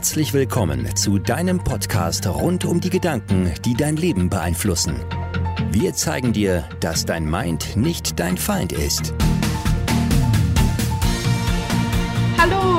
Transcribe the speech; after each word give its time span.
Herzlich 0.00 0.32
willkommen 0.32 0.96
zu 0.96 1.18
deinem 1.18 1.62
Podcast 1.62 2.26
rund 2.26 2.64
um 2.64 2.80
die 2.80 2.88
Gedanken, 2.88 3.52
die 3.66 3.74
dein 3.74 3.96
Leben 3.96 4.30
beeinflussen. 4.30 4.96
Wir 5.72 5.92
zeigen 5.92 6.32
dir, 6.32 6.66
dass 6.80 7.04
dein 7.04 7.30
Mind 7.30 7.76
nicht 7.76 8.18
dein 8.18 8.38
Feind 8.38 8.72
ist. 8.72 9.12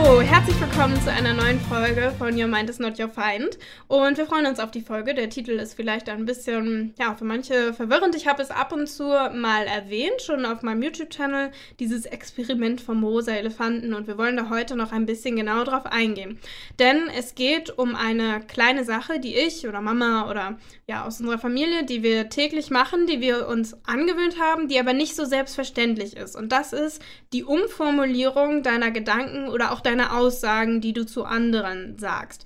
Herzlich 0.01 0.59
willkommen 0.59 0.99
zu 1.03 1.11
einer 1.11 1.35
neuen 1.35 1.59
Folge 1.59 2.11
von 2.17 2.35
Your 2.35 2.47
Mind 2.47 2.71
is 2.71 2.79
Not 2.79 2.99
Your 2.99 3.07
Find. 3.07 3.59
Und 3.87 4.17
wir 4.17 4.25
freuen 4.25 4.47
uns 4.47 4.59
auf 4.59 4.71
die 4.71 4.81
Folge. 4.81 5.13
Der 5.13 5.29
Titel 5.29 5.51
ist 5.51 5.75
vielleicht 5.75 6.09
ein 6.09 6.25
bisschen, 6.25 6.95
ja, 6.97 7.13
für 7.13 7.23
manche 7.23 7.71
verwirrend. 7.71 8.15
Ich 8.15 8.27
habe 8.27 8.41
es 8.41 8.49
ab 8.49 8.73
und 8.73 8.87
zu 8.87 9.03
mal 9.03 9.67
erwähnt, 9.67 10.19
schon 10.23 10.43
auf 10.47 10.63
meinem 10.63 10.81
YouTube-Channel, 10.81 11.51
dieses 11.79 12.07
Experiment 12.07 12.81
vom 12.81 13.03
rosa 13.03 13.33
Elefanten. 13.33 13.93
Und 13.93 14.07
wir 14.07 14.17
wollen 14.17 14.37
da 14.37 14.49
heute 14.49 14.75
noch 14.75 14.91
ein 14.91 15.05
bisschen 15.05 15.35
genauer 15.35 15.65
drauf 15.65 15.85
eingehen. 15.85 16.39
Denn 16.79 17.07
es 17.15 17.35
geht 17.35 17.77
um 17.77 17.95
eine 17.95 18.41
kleine 18.47 18.83
Sache, 18.83 19.19
die 19.19 19.35
ich 19.35 19.67
oder 19.67 19.81
Mama 19.81 20.31
oder 20.31 20.57
ja, 20.87 21.05
aus 21.05 21.19
unserer 21.19 21.37
Familie, 21.37 21.85
die 21.85 22.01
wir 22.01 22.27
täglich 22.29 22.71
machen, 22.71 23.05
die 23.05 23.21
wir 23.21 23.47
uns 23.47 23.77
angewöhnt 23.85 24.39
haben, 24.41 24.67
die 24.67 24.79
aber 24.79 24.93
nicht 24.93 25.15
so 25.15 25.25
selbstverständlich 25.25 26.17
ist. 26.17 26.35
Und 26.35 26.51
das 26.51 26.73
ist 26.73 27.03
die 27.33 27.43
Umformulierung 27.43 28.63
deiner 28.63 28.89
Gedanken 28.89 29.47
oder 29.47 29.71
auch 29.71 29.81
deine 29.91 30.13
Aussagen, 30.13 30.81
die 30.81 30.93
du 30.93 31.05
zu 31.05 31.25
anderen 31.25 31.97
sagst 31.97 32.45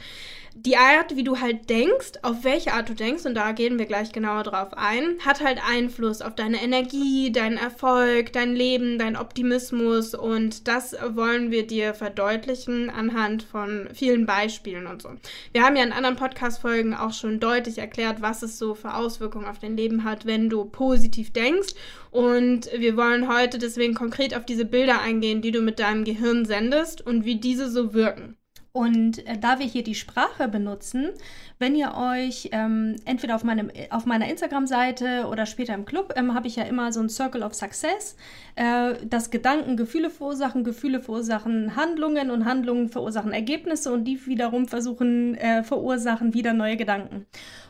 die 0.58 0.78
Art, 0.78 1.18
wie 1.18 1.26
du 1.26 1.42
halt 1.42 1.70
denkst, 1.70 2.14
auf 2.22 2.46
welche 2.46 2.72
Art 2.72 2.88
du 2.88 2.94
denkst, 2.94 3.26
und 3.26 3.36
da 3.36 3.52
gehen 3.52 3.78
wir 3.78 3.86
gleich 3.86 4.14
genauer 4.14 4.44
drauf 4.44 4.70
ein, 4.72 5.18
hat 5.20 5.44
halt 5.44 5.60
Einfluss 5.70 6.22
auf 6.22 6.34
deine 6.34 6.64
Energie, 6.64 7.30
deinen 7.30 7.58
Erfolg, 7.58 8.32
dein 8.32 8.56
Leben, 8.56 8.98
dein 8.98 9.18
Optimismus 9.18 10.16
und 10.16 10.70
das 10.70 10.96
wollen 11.10 11.52
wir 11.52 11.68
dir 11.68 11.94
verdeutlichen 11.94 12.90
anhand 12.90 13.44
von 13.44 13.90
vielen 13.94 14.26
Beispielen 14.26 14.88
und 14.88 15.02
so. 15.02 15.10
Wir 15.52 15.64
haben 15.64 15.76
ja 15.76 15.84
in 15.84 15.92
anderen 15.92 16.16
Podcast-Folgen 16.16 16.94
auch 16.94 17.12
schon 17.12 17.42
deutlich 17.42 17.78
erklärt, 17.78 18.22
was 18.22 18.42
es 18.42 18.58
so 18.58 18.76
für 18.76 18.94
Auswirkungen 18.94 19.48
auf 19.48 19.60
dein 19.60 19.76
Leben 19.76 20.06
hat, 20.06 20.26
wenn 20.26 20.50
du 20.50 20.64
positiv 20.64 21.34
denkst 21.34 21.74
und 22.12 22.70
wir 22.74 22.96
wollen 22.96 23.28
heute 23.28 23.58
deswegen 23.58 23.94
konkret 23.94 24.34
auf 24.36 24.46
diese 24.46 24.64
Bilder 24.64 25.02
eingehen, 25.02 25.42
die 25.42 25.52
du 25.52 25.60
mit 25.60 25.80
deinem 25.80 26.06
Gehirn 26.06 26.46
sendest 26.46 27.06
und 27.06 27.26
wie 27.26 27.36
diese 27.42 27.70
so 27.70 27.94
wirken. 27.94 28.38
Und 28.76 29.26
äh, 29.26 29.38
da 29.38 29.60
wir 29.60 29.66
hier 29.66 29.84
die 29.84 29.96
Sprache 29.96 30.50
benutzen, 30.50 31.12
wenn 31.60 31.76
ihr 31.76 31.94
euch 31.96 32.50
ähm, 32.52 32.98
entweder 33.06 33.36
auf, 33.36 33.46
meinem, 33.46 33.72
auf 33.90 34.06
meiner 34.06 34.28
Instagram-Seite 34.30 35.28
oder 35.32 35.46
später 35.46 35.74
im 35.74 35.86
Club, 35.86 36.12
ähm, 36.18 36.34
habe 36.34 36.48
ich 36.48 36.58
ja 36.58 36.64
immer 36.64 36.92
so 36.92 37.00
ein 37.00 37.08
Circle 37.08 37.42
of 37.42 37.54
Success, 37.56 38.18
äh, 38.56 38.96
dass 39.06 39.32
Gedanken 39.32 39.78
Gefühle 39.78 40.10
verursachen, 40.10 40.66
Gefühle 40.66 41.00
verursachen 41.00 41.78
Handlungen 41.78 42.32
und 42.32 42.44
Handlungen 42.44 42.90
verursachen 42.90 43.32
Ergebnisse 43.32 43.94
und 43.94 44.04
die 44.04 44.26
wiederum 44.28 44.68
versuchen, 44.68 45.36
äh, 45.36 45.64
verursachen 45.64 46.34
wieder 46.34 46.52
neue 46.52 46.76
Gedanken. 46.76 47.28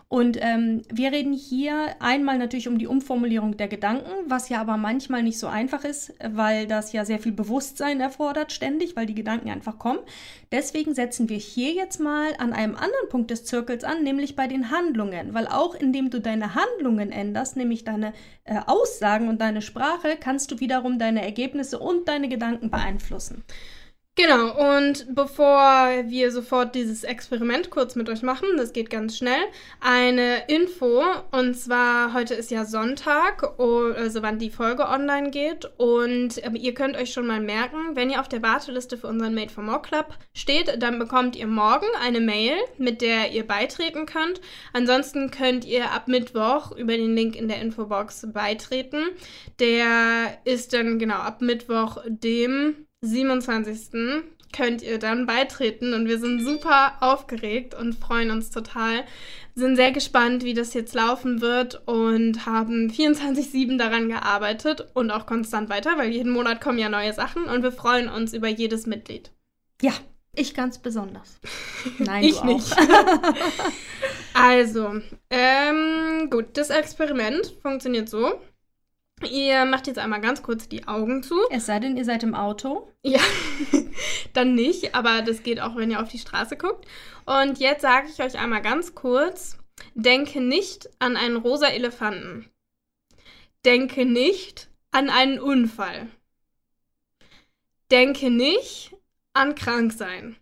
Und 0.08 0.38
ähm, 0.40 0.84
wir 0.94 1.12
reden 1.12 1.34
hier 1.34 1.96
einmal 2.00 2.38
natürlich 2.38 2.68
um 2.68 2.78
die 2.78 2.86
Umformulierung 2.86 3.58
der 3.58 3.68
Gedanken, 3.68 4.12
was 4.28 4.50
ja 4.50 4.62
aber 4.62 4.78
manchmal 4.78 5.24
nicht 5.24 5.40
so 5.40 5.48
einfach 5.48 5.84
ist, 5.84 6.14
weil 6.24 6.68
das 6.68 6.94
ja 6.94 7.06
sehr 7.06 7.18
viel 7.18 7.32
Bewusstsein 7.32 8.00
erfordert 8.00 8.52
ständig, 8.52 8.96
weil 8.96 9.08
die 9.08 9.16
Gedanken 9.16 9.50
einfach 9.50 9.80
kommen. 9.80 10.00
Deswegen 10.52 10.94
setzen 10.94 11.28
wir 11.28 11.38
hier 11.38 11.74
jetzt 11.74 12.00
mal 12.00 12.34
an 12.38 12.54
einem 12.54 12.76
anderen 12.76 13.10
Punkt 13.10 13.32
des 13.32 13.46
Zirkels 13.46 13.84
an, 13.84 14.04
nämlich 14.04 14.36
bei 14.36 14.46
den 14.48 14.70
Handlungen, 14.70 15.34
weil 15.34 15.48
auch 15.48 15.74
indem 15.74 16.12
du 16.12 16.22
deine 16.22 16.54
Handlungen 16.54 17.12
änderst, 17.12 17.58
nämlich 17.58 17.84
deine 17.84 18.14
äh, 18.44 18.60
Aussagen 18.68 19.28
und 19.28 19.42
deine 19.42 19.64
Sprache, 19.64 20.18
kannst 20.20 20.52
du 20.52 20.60
wiederum 20.60 21.00
deine 21.00 21.24
Ergebnisse 21.24 21.80
und 21.80 22.08
deine 22.08 22.30
Gedanken 22.30 22.70
beeinflussen. 22.70 23.44
Genau, 24.18 24.76
und 24.78 25.14
bevor 25.14 25.90
wir 26.06 26.32
sofort 26.32 26.74
dieses 26.74 27.04
Experiment 27.04 27.70
kurz 27.70 27.96
mit 27.96 28.08
euch 28.08 28.22
machen, 28.22 28.48
das 28.56 28.72
geht 28.72 28.90
ganz 28.90 29.18
schnell, 29.18 29.44
eine 29.82 30.48
Info. 30.48 31.04
Und 31.32 31.56
zwar, 31.56 32.14
heute 32.14 32.34
ist 32.34 32.50
ja 32.50 32.64
Sonntag, 32.64 33.44
also 33.60 34.22
wann 34.22 34.40
die 34.40 34.52
Folge 34.52 34.88
online 34.88 35.32
geht. 35.32 35.70
Und 35.76 36.42
ähm, 36.46 36.56
ihr 36.56 36.74
könnt 36.74 36.96
euch 36.96 37.12
schon 37.12 37.28
mal 37.28 37.42
merken, 37.42 37.78
wenn 37.96 38.10
ihr 38.10 38.22
auf 38.22 38.30
der 38.30 38.42
Warteliste 38.42 38.98
für 38.98 39.08
unseren 39.08 39.36
Made 39.36 39.52
for 39.52 39.66
More 39.66 39.82
Club 39.82 40.18
steht, 40.34 40.82
dann 40.82 40.98
bekommt 40.98 41.36
ihr 41.36 41.48
morgen 41.48 41.88
eine 42.02 42.22
Mail, 42.22 42.56
mit 42.78 43.02
der 43.02 43.34
ihr 43.34 43.46
beitreten 43.46 44.06
könnt. 44.06 44.40
Ansonsten 44.72 45.30
könnt 45.30 45.66
ihr 45.66 45.92
ab 45.92 46.08
Mittwoch 46.08 46.72
über 46.72 46.96
den 46.96 47.18
Link 47.18 47.36
in 47.36 47.50
der 47.50 47.60
Infobox 47.60 48.28
beitreten. 48.32 49.08
Der 49.60 50.38
ist 50.46 50.72
dann 50.72 51.00
genau 51.00 51.18
ab 51.18 51.42
Mittwoch 51.42 51.98
dem 52.08 52.85
27. 53.06 54.24
könnt 54.52 54.82
ihr 54.82 55.00
dann 55.00 55.26
beitreten 55.26 55.94
und 55.94 56.08
wir 56.08 56.20
sind 56.20 56.42
super 56.42 56.94
aufgeregt 57.02 57.74
und 57.74 57.94
freuen 57.96 58.32
uns 58.32 58.50
total. 58.50 59.04
Sind 59.54 59.76
sehr 59.76 59.92
gespannt, 59.92 60.44
wie 60.44 60.54
das 60.54 60.74
jetzt 60.74 60.94
laufen 60.94 61.40
wird 61.42 61.82
und 61.88 62.46
haben 62.46 62.90
24-7 62.90 63.78
daran 63.78 64.10
gearbeitet 64.10 64.88
und 64.94 65.12
auch 65.12 65.26
konstant 65.26 65.70
weiter, 65.70 65.98
weil 65.98 66.12
jeden 66.12 66.32
Monat 66.32 66.60
kommen 66.62 66.78
ja 66.78 66.90
neue 66.90 67.14
Sachen 67.14 67.46
und 67.46 67.64
wir 67.64 67.72
freuen 67.72 68.10
uns 68.10 68.34
über 68.34 68.48
jedes 68.48 68.86
Mitglied. 68.86 69.32
Ja, 69.82 69.94
ich 70.34 70.54
ganz 70.54 70.78
besonders. 70.78 71.40
Nein, 72.00 72.24
ich 72.24 72.44
nicht. 72.44 72.76
also, 74.34 75.02
ähm, 75.30 76.30
gut, 76.30 76.58
das 76.58 76.70
Experiment 76.70 77.54
funktioniert 77.62 78.10
so. 78.10 78.40
Ihr 79.24 79.66
macht 79.66 79.88
jetzt 79.88 79.98
einmal 79.98 80.20
ganz 80.20 80.44
kurz 80.44 80.68
die 80.68 80.88
Augen 80.88 81.24
zu. 81.24 81.36
Es 81.50 81.66
sei 81.66 81.80
denn, 81.80 81.96
ihr 81.96 82.04
seid 82.04 82.24
im 82.24 82.36
Auto. 82.36 82.92
Ja, 83.02 83.22
dann 84.34 84.56
nicht, 84.56 84.94
aber 84.94 85.22
das 85.22 85.42
geht 85.42 85.62
auch, 85.62 85.76
wenn 85.78 85.90
ihr 85.90 86.02
auf 86.02 86.10
die 86.10 86.20
Straße 86.20 86.58
guckt. 86.58 86.86
Und 87.26 87.60
jetzt 87.60 87.82
sage 87.82 88.10
ich 88.12 88.22
euch 88.22 88.38
einmal 88.38 88.62
ganz 88.62 88.94
kurz, 88.94 89.58
denke 89.94 90.42
nicht 90.42 90.90
an 91.00 91.16
einen 91.16 91.38
rosa 91.38 91.68
Elefanten. 91.68 92.50
Denke 93.64 94.06
nicht 94.06 94.70
an 94.92 95.10
einen 95.10 95.40
Unfall. 95.40 96.08
Denke 97.90 98.30
nicht 98.30 98.96
an 99.34 99.56
Kranksein. 99.56 100.36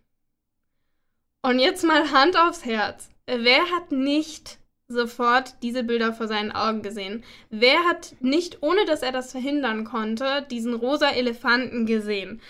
Und 1.42 1.58
jetzt 1.58 1.84
mal 1.84 2.10
Hand 2.10 2.36
aufs 2.36 2.64
Herz. 2.64 3.10
Wer 3.26 3.70
hat 3.70 3.92
nicht 3.92 4.58
sofort 4.94 5.56
diese 5.62 5.84
Bilder 5.84 6.12
vor 6.12 6.28
seinen 6.28 6.52
Augen 6.52 6.82
gesehen. 6.82 7.22
Wer 7.50 7.84
hat 7.84 8.14
nicht, 8.20 8.62
ohne 8.62 8.84
dass 8.86 9.02
er 9.02 9.12
das 9.12 9.32
verhindern 9.32 9.84
konnte, 9.84 10.46
diesen 10.50 10.74
rosa 10.74 11.10
Elefanten 11.10 11.84
gesehen? 11.86 12.40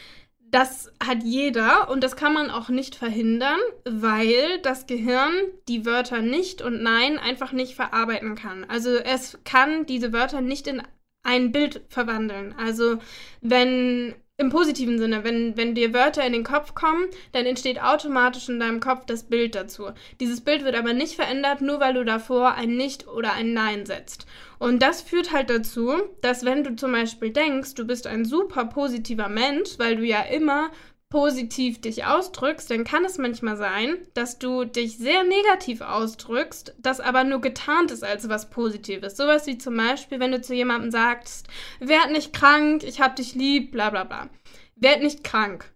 Das 0.50 0.92
hat 1.04 1.24
jeder 1.24 1.90
und 1.90 2.04
das 2.04 2.14
kann 2.14 2.32
man 2.32 2.50
auch 2.50 2.68
nicht 2.68 2.94
verhindern, 2.94 3.58
weil 3.84 4.60
das 4.62 4.86
Gehirn 4.86 5.32
die 5.66 5.84
Wörter 5.84 6.22
nicht 6.22 6.62
und 6.62 6.80
nein 6.80 7.18
einfach 7.18 7.50
nicht 7.50 7.74
verarbeiten 7.74 8.36
kann. 8.36 8.64
Also 8.64 8.94
es 8.94 9.40
kann 9.44 9.84
diese 9.86 10.12
Wörter 10.12 10.40
nicht 10.40 10.68
in 10.68 10.80
ein 11.24 11.50
Bild 11.50 11.82
verwandeln. 11.88 12.54
Also 12.56 12.98
wenn 13.40 14.14
im 14.36 14.50
positiven 14.50 14.98
Sinne, 14.98 15.22
wenn, 15.22 15.56
wenn 15.56 15.76
dir 15.76 15.94
Wörter 15.94 16.26
in 16.26 16.32
den 16.32 16.42
Kopf 16.42 16.74
kommen, 16.74 17.06
dann 17.32 17.46
entsteht 17.46 17.80
automatisch 17.80 18.48
in 18.48 18.58
deinem 18.58 18.80
Kopf 18.80 19.06
das 19.06 19.24
Bild 19.24 19.54
dazu. 19.54 19.90
Dieses 20.18 20.40
Bild 20.40 20.64
wird 20.64 20.74
aber 20.74 20.92
nicht 20.92 21.14
verändert, 21.14 21.60
nur 21.60 21.78
weil 21.78 21.94
du 21.94 22.04
davor 22.04 22.54
ein 22.54 22.76
Nicht 22.76 23.06
oder 23.06 23.32
ein 23.32 23.52
Nein 23.52 23.86
setzt. 23.86 24.26
Und 24.58 24.82
das 24.82 25.02
führt 25.02 25.32
halt 25.32 25.50
dazu, 25.50 25.92
dass 26.20 26.44
wenn 26.44 26.64
du 26.64 26.74
zum 26.74 26.90
Beispiel 26.90 27.30
denkst, 27.30 27.74
du 27.74 27.86
bist 27.86 28.08
ein 28.08 28.24
super 28.24 28.64
positiver 28.64 29.28
Mensch, 29.28 29.78
weil 29.78 29.96
du 29.96 30.04
ja 30.04 30.22
immer 30.22 30.70
positiv 31.14 31.80
dich 31.80 32.06
ausdrückst, 32.06 32.68
dann 32.72 32.82
kann 32.82 33.04
es 33.04 33.18
manchmal 33.18 33.56
sein, 33.56 33.98
dass 34.14 34.40
du 34.40 34.64
dich 34.64 34.98
sehr 34.98 35.22
negativ 35.22 35.80
ausdrückst, 35.80 36.74
das 36.76 36.98
aber 36.98 37.22
nur 37.22 37.40
getarnt 37.40 37.92
ist 37.92 38.02
als 38.02 38.28
was 38.28 38.50
Positives. 38.50 39.16
Sowas 39.16 39.46
wie 39.46 39.56
zum 39.56 39.76
Beispiel, 39.76 40.18
wenn 40.18 40.32
du 40.32 40.40
zu 40.40 40.54
jemandem 40.54 40.90
sagst, 40.90 41.46
werd 41.78 42.10
nicht 42.10 42.32
krank, 42.32 42.82
ich 42.82 43.00
hab 43.00 43.14
dich 43.14 43.36
lieb, 43.36 43.70
bla 43.70 43.90
bla 43.90 44.02
bla. 44.02 44.28
Werd 44.74 45.04
nicht 45.04 45.22
krank. 45.22 45.72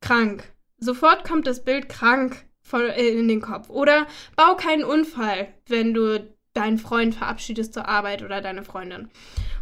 Krank. 0.00 0.44
Sofort 0.78 1.22
kommt 1.22 1.46
das 1.46 1.62
Bild 1.62 1.90
krank 1.90 2.46
äh, 2.72 3.10
in 3.10 3.28
den 3.28 3.42
Kopf. 3.42 3.68
Oder 3.68 4.06
bau 4.36 4.56
keinen 4.56 4.84
Unfall, 4.84 5.48
wenn 5.66 5.92
du 5.92 6.26
deinen 6.54 6.78
Freund 6.78 7.14
verabschiedest 7.14 7.74
zur 7.74 7.86
Arbeit 7.86 8.22
oder 8.22 8.40
deine 8.40 8.62
Freundin. 8.62 9.10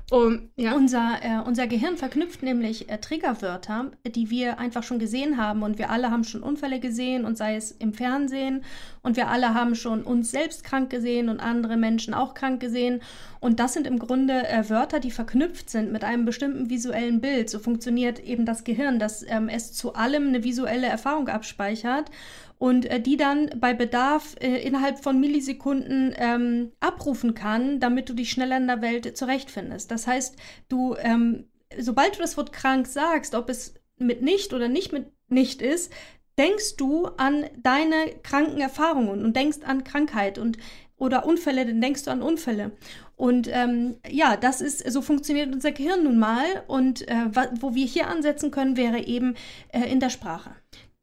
Um, 0.09 0.51
ja. 0.55 0.77
unser, 0.77 1.19
äh, 1.21 1.41
unser 1.45 1.67
Gehirn 1.67 1.97
verknüpft 1.97 2.45
nämlich 2.45 2.89
äh, 2.89 2.99
Triggerwörter, 2.99 3.91
die 4.07 4.31
wir 4.31 4.61
einfach 4.61 4.85
schon 4.85 5.01
gesehen 5.01 5.37
haben. 5.37 5.65
Und 5.65 5.79
wir 5.79 5.91
alle 5.91 6.13
haben 6.13 6.23
schon 6.23 6.45
Unfälle 6.45 6.79
gesehen 6.79 7.25
und 7.25 7.37
sei 7.37 7.57
es 7.57 7.73
im 7.73 7.93
Fernsehen. 7.93 8.63
Und 9.03 9.17
wir 9.17 9.27
alle 9.27 9.53
haben 9.53 9.75
schon 9.75 10.05
uns 10.05 10.31
selbst 10.31 10.63
krank 10.63 10.91
gesehen 10.91 11.29
und 11.29 11.41
andere 11.41 11.77
Menschen 11.77 12.15
auch 12.15 12.35
krank 12.35 12.61
gesehen. 12.61 13.03
Und 13.41 13.59
das 13.59 13.73
sind 13.73 13.85
im 13.85 13.99
Grunde 13.99 14.49
äh, 14.49 14.71
Wörter, 14.71 15.01
die 15.01 15.11
verknüpft 15.11 15.71
sind 15.71 15.91
mit 15.91 16.05
einem 16.05 16.25
bestimmten 16.25 16.71
visuellen 16.71 17.21
Bild. 17.21 17.51
So 17.51 17.59
funktioniert 17.59 18.21
eben 18.21 18.47
das 18.47 18.63
Gehirn, 18.63 19.01
dass 19.01 19.25
ähm, 19.29 19.49
es 19.49 19.73
zu 19.73 19.95
allem 19.95 20.29
eine 20.29 20.45
visuelle 20.45 20.87
Erfahrung 20.87 21.29
abspeichert 21.29 22.13
und 22.59 22.87
äh, 22.87 23.01
die 23.01 23.17
dann 23.17 23.51
bei 23.59 23.75
Bedarf 23.75 24.37
äh, 24.41 24.63
innerhalb 24.67 25.03
von 25.03 25.21
Millisekunden 25.21 26.15
ähm, 26.17 26.73
abrufen 26.81 27.35
kann, 27.35 27.81
damit 27.81 28.09
du 28.09 28.15
dich 28.15 28.31
schneller 28.31 28.57
in 28.57 28.67
der 28.67 28.83
Welt 28.83 29.17
zurechtfindest. 29.17 29.91
Das 29.91 30.07
heißt, 30.07 30.37
du, 30.69 30.97
ähm, 30.99 31.49
sobald 31.79 32.17
du 32.17 32.21
das 32.21 32.37
Wort 32.37 32.53
krank 32.53 32.87
sagst, 32.87 33.35
ob 33.35 33.51
es 33.51 33.75
mit 33.99 34.23
nicht 34.23 34.53
oder 34.53 34.69
nicht 34.69 34.93
mit 34.93 35.07
nicht 35.29 35.63
ist, 35.63 35.93
denkst 36.39 36.77
du 36.77 37.07
an 37.07 37.47
deine 37.63 38.15
kranken 38.23 38.61
Erfahrungen 38.61 39.25
und 39.25 39.37
denkst 39.37 39.59
an 39.65 39.85
Krankheit 39.85 40.39
und 40.39 40.59
oder 40.99 41.27
Unfälle, 41.27 41.67
dann 41.67 41.81
denkst 41.81 42.05
du 42.05 42.11
an 42.11 42.23
Unfälle. 42.23 42.73
Und 43.17 43.49
ähm, 43.53 43.97
ja, 44.09 44.37
das 44.37 44.61
ist, 44.61 44.91
so 44.91 45.03
funktioniert 45.03 45.53
unser 45.53 45.73
Gehirn 45.73 46.05
nun 46.05 46.19
mal. 46.19 46.45
Und 46.69 47.07
äh, 47.09 47.27
wo 47.61 47.75
wir 47.75 47.87
hier 47.87 48.09
ansetzen 48.09 48.51
können, 48.51 48.77
wäre 48.77 49.01
eben 49.01 49.35
äh, 49.69 49.91
in 49.91 50.01
der 50.01 50.11
Sprache. 50.11 50.55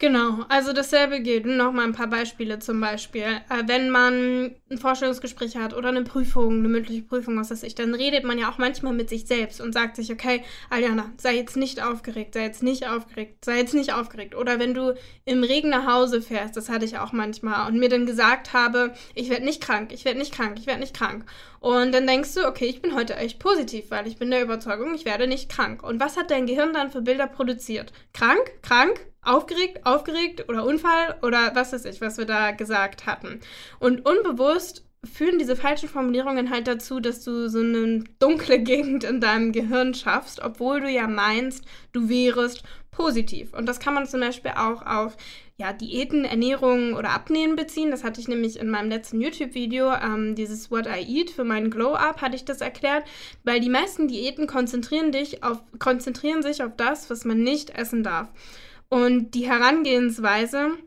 Genau, 0.04 0.44
also 0.50 0.74
dasselbe 0.74 1.22
gilt. 1.22 1.46
Noch 1.46 1.72
mal 1.72 1.86
ein 1.86 1.94
paar 1.94 2.08
Beispiele 2.08 2.60
zum 2.60 2.82
Beispiel. 2.82 3.22
Äh, 3.22 3.64
wenn 3.68 3.90
man 3.90 4.54
ein 4.70 4.78
Vorstellungsgespräch 4.78 5.56
hat 5.56 5.74
oder 5.74 5.88
eine 5.88 6.04
Prüfung, 6.04 6.58
eine 6.58 6.68
mündliche 6.68 7.04
Prüfung, 7.04 7.40
was 7.40 7.52
weiß 7.52 7.64
ich, 7.64 7.74
dann 7.74 7.96
redet 7.96 8.26
man 8.26 8.38
ja 8.38 8.52
auch 8.52 8.58
manchmal 8.58 8.92
mit 8.92 9.08
sich 9.08 9.28
selbst 9.28 9.62
und 9.62 9.72
sagt 9.72 9.96
sich, 9.96 10.12
okay, 10.12 10.44
Aliana, 10.70 11.14
sei 11.16 11.38
jetzt 11.38 11.56
nicht 11.56 11.82
aufgeregt, 11.82 12.34
sei 12.34 12.44
jetzt 12.44 12.64
nicht 12.64 12.86
aufgeregt, 12.86 13.46
sei 13.46 13.60
jetzt 13.60 13.74
nicht 13.74 13.94
aufgeregt. 13.94 14.36
Oder 14.36 14.60
wenn 14.60 14.74
du 14.74 14.94
im 15.24 15.42
Regen 15.42 15.70
nach 15.70 15.88
Hause 15.88 16.22
fährst, 16.22 16.58
das 16.58 16.68
hatte 16.68 16.84
ich 16.84 17.00
auch 17.00 17.14
manchmal, 17.14 17.72
und 17.72 17.80
mir 17.80 17.88
dann 17.88 18.06
gesagt 18.06 18.52
habe, 18.52 18.94
ich 19.16 19.30
werde 19.30 19.46
nicht 19.46 19.62
krank, 19.62 19.94
ich 19.94 20.04
werde 20.04 20.20
nicht 20.20 20.34
krank, 20.34 20.58
ich 20.60 20.68
werde 20.68 20.82
nicht 20.82 20.98
krank. 20.98 21.24
Und 21.62 21.94
dann 21.94 22.06
denkst 22.06 22.34
du, 22.36 22.46
okay, 22.46 22.66
ich 22.66 22.82
bin 22.82 22.94
heute 22.94 23.16
echt 23.16 23.40
positiv, 23.40 23.86
weil 23.90 24.06
ich 24.06 24.18
bin 24.18 24.32
der 24.32 24.44
Überzeugung, 24.44 24.96
ich 24.96 25.06
werde 25.06 25.28
nicht 25.28 25.48
krank. 25.48 25.82
Und 25.82 26.02
was 26.02 26.18
hat 26.18 26.30
dein 26.30 26.46
Gehirn 26.46 26.74
dann 26.74 26.92
für 26.92 27.02
Bilder 27.02 27.28
produziert? 27.28 27.94
Krank, 28.12 28.52
krank, 28.62 29.00
aufgeregt, 29.24 29.86
aufgeregt 29.86 30.50
oder 30.50 30.66
Unfall 30.66 31.18
oder 31.22 31.52
was 31.56 31.74
weiß 31.74 31.86
ich, 31.86 32.02
was 32.02 32.18
wir 32.18 32.26
da 32.26 32.52
gesagt 32.52 33.06
hatten. 33.06 33.40
Und 33.80 34.06
unbewusst 34.06 34.86
führen 35.04 35.38
diese 35.38 35.56
falschen 35.56 35.90
Formulierungen 35.90 36.50
halt 36.50 36.68
dazu, 36.68 37.00
dass 37.00 37.24
du 37.24 37.50
so 37.50 37.60
eine 37.60 38.04
dunkle 38.20 38.60
Gegend 38.60 39.04
in 39.04 39.20
deinem 39.20 39.52
Gehirn 39.52 39.94
schaffst, 39.94 40.42
obwohl 40.42 40.82
du 40.82 40.90
ja 40.90 41.08
meinst, 41.08 41.66
du 41.92 42.08
wärest 42.08 42.64
positiv. 42.92 43.54
Und 43.54 43.66
das 43.66 43.80
kann 43.80 43.94
man 43.94 44.06
zum 44.06 44.22
Beispiel 44.22 44.52
auch 44.56 44.86
auf 44.86 45.18
ja, 45.58 45.72
Diäten, 45.72 46.26
Ernährung 46.26 46.94
oder 46.94 47.12
Abnehmen 47.12 47.56
beziehen. 47.56 47.92
Das 47.92 48.04
hatte 48.04 48.20
ich 48.20 48.28
nämlich 48.28 48.60
in 48.60 48.70
meinem 48.70 48.90
letzten 48.90 49.22
YouTube-Video, 49.22 49.94
ähm, 49.94 50.36
dieses 50.36 50.72
What 50.72 50.88
I 50.88 51.02
Eat 51.02 51.30
für 51.30 51.44
meinen 51.44 51.70
Glow-Up, 51.70 52.22
hatte 52.22 52.36
ich 52.36 52.46
das 52.46 52.62
erklärt, 52.62 53.04
weil 53.44 53.60
die 53.60 53.70
meisten 53.70 54.08
Diäten 54.08 54.48
konzentrieren, 54.48 55.12
dich 55.12 55.44
auf, 55.44 55.62
konzentrieren 55.80 56.42
sich 56.42 56.64
auf 56.64 56.72
das, 56.76 57.10
was 57.10 57.26
man 57.26 57.44
nicht 57.44 57.72
essen 57.72 58.04
darf. 58.04 58.30
Und 58.94 59.32
die 59.32 59.50
Herangehensweise 59.50 60.78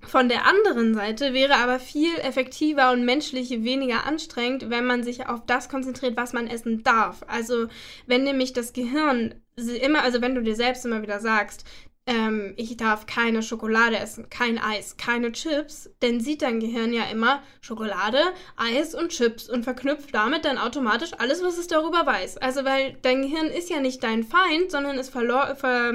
von 0.00 0.30
der 0.30 0.46
anderen 0.46 0.94
Seite 0.94 1.34
wäre 1.34 1.56
aber 1.56 1.78
viel 1.78 2.14
effektiver 2.20 2.92
und 2.92 3.04
menschlich 3.04 3.50
weniger 3.62 4.06
anstrengend, 4.06 4.70
wenn 4.70 4.86
man 4.86 5.02
sich 5.02 5.28
auf 5.28 5.44
das 5.44 5.68
konzentriert, 5.68 6.16
was 6.16 6.32
man 6.32 6.46
essen 6.46 6.82
darf. 6.82 7.26
Also 7.26 7.66
wenn 8.06 8.24
nämlich 8.24 8.54
das 8.54 8.72
Gehirn 8.72 9.34
immer, 9.54 10.02
also 10.02 10.22
wenn 10.22 10.34
du 10.34 10.42
dir 10.42 10.56
selbst 10.56 10.86
immer 10.86 11.02
wieder 11.02 11.20
sagst, 11.20 11.66
ähm, 12.06 12.54
ich 12.56 12.74
darf 12.78 13.04
keine 13.04 13.42
Schokolade 13.42 13.98
essen, 13.98 14.30
kein 14.30 14.58
Eis, 14.58 14.96
keine 14.96 15.30
Chips, 15.32 15.90
dann 16.00 16.20
sieht 16.20 16.40
dein 16.40 16.58
Gehirn 16.58 16.94
ja 16.94 17.04
immer 17.12 17.42
Schokolade, 17.60 18.20
Eis 18.56 18.94
und 18.94 19.10
Chips 19.10 19.50
und 19.50 19.64
verknüpft 19.64 20.14
damit 20.14 20.46
dann 20.46 20.56
automatisch 20.56 21.12
alles, 21.18 21.42
was 21.42 21.58
es 21.58 21.66
darüber 21.66 22.06
weiß. 22.06 22.38
Also 22.38 22.64
weil 22.64 22.96
dein 23.02 23.20
Gehirn 23.20 23.48
ist 23.48 23.68
ja 23.68 23.80
nicht 23.80 24.02
dein 24.02 24.24
Feind, 24.24 24.70
sondern 24.70 24.96
es 24.96 25.10
verlor, 25.10 25.54
ver, 25.54 25.92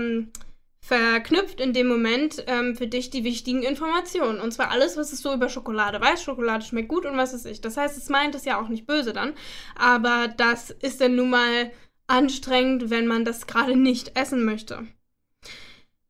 verknüpft 0.84 1.60
in 1.60 1.74
dem 1.74 1.88
Moment 1.88 2.44
ähm, 2.48 2.76
für 2.76 2.88
dich 2.88 3.12
die 3.12 3.24
wichtigen 3.24 3.64
Informationen. 3.64 4.40
Und 4.40 4.52
zwar 4.52 4.72
alles, 4.72 4.98
was 4.98 5.14
es 5.14 5.22
so 5.22 5.34
über 5.34 5.48
Schokolade 5.48 6.02
weiß. 6.02 6.24
Schokolade 6.24 6.66
schmeckt 6.66 6.90
gut 6.90 7.06
und 7.06 7.18
was 7.18 7.34
ist 7.34 7.46
ich. 7.46 7.62
Das 7.62 7.78
heißt, 7.78 7.98
es 7.98 8.10
meint 8.10 8.36
es 8.36 8.46
ja 8.46 8.60
auch 8.60 8.68
nicht 8.68 8.88
böse 8.88 9.14
dann. 9.14 9.34
Aber 9.76 10.28
das 10.28 10.72
ist 10.72 11.00
dann 11.00 11.16
nun 11.16 11.30
mal 11.30 11.72
anstrengend, 12.08 12.90
wenn 12.90 13.08
man 13.08 13.26
das 13.26 13.48
gerade 13.48 13.76
nicht 13.76 14.18
essen 14.18 14.44
möchte. 14.44 14.88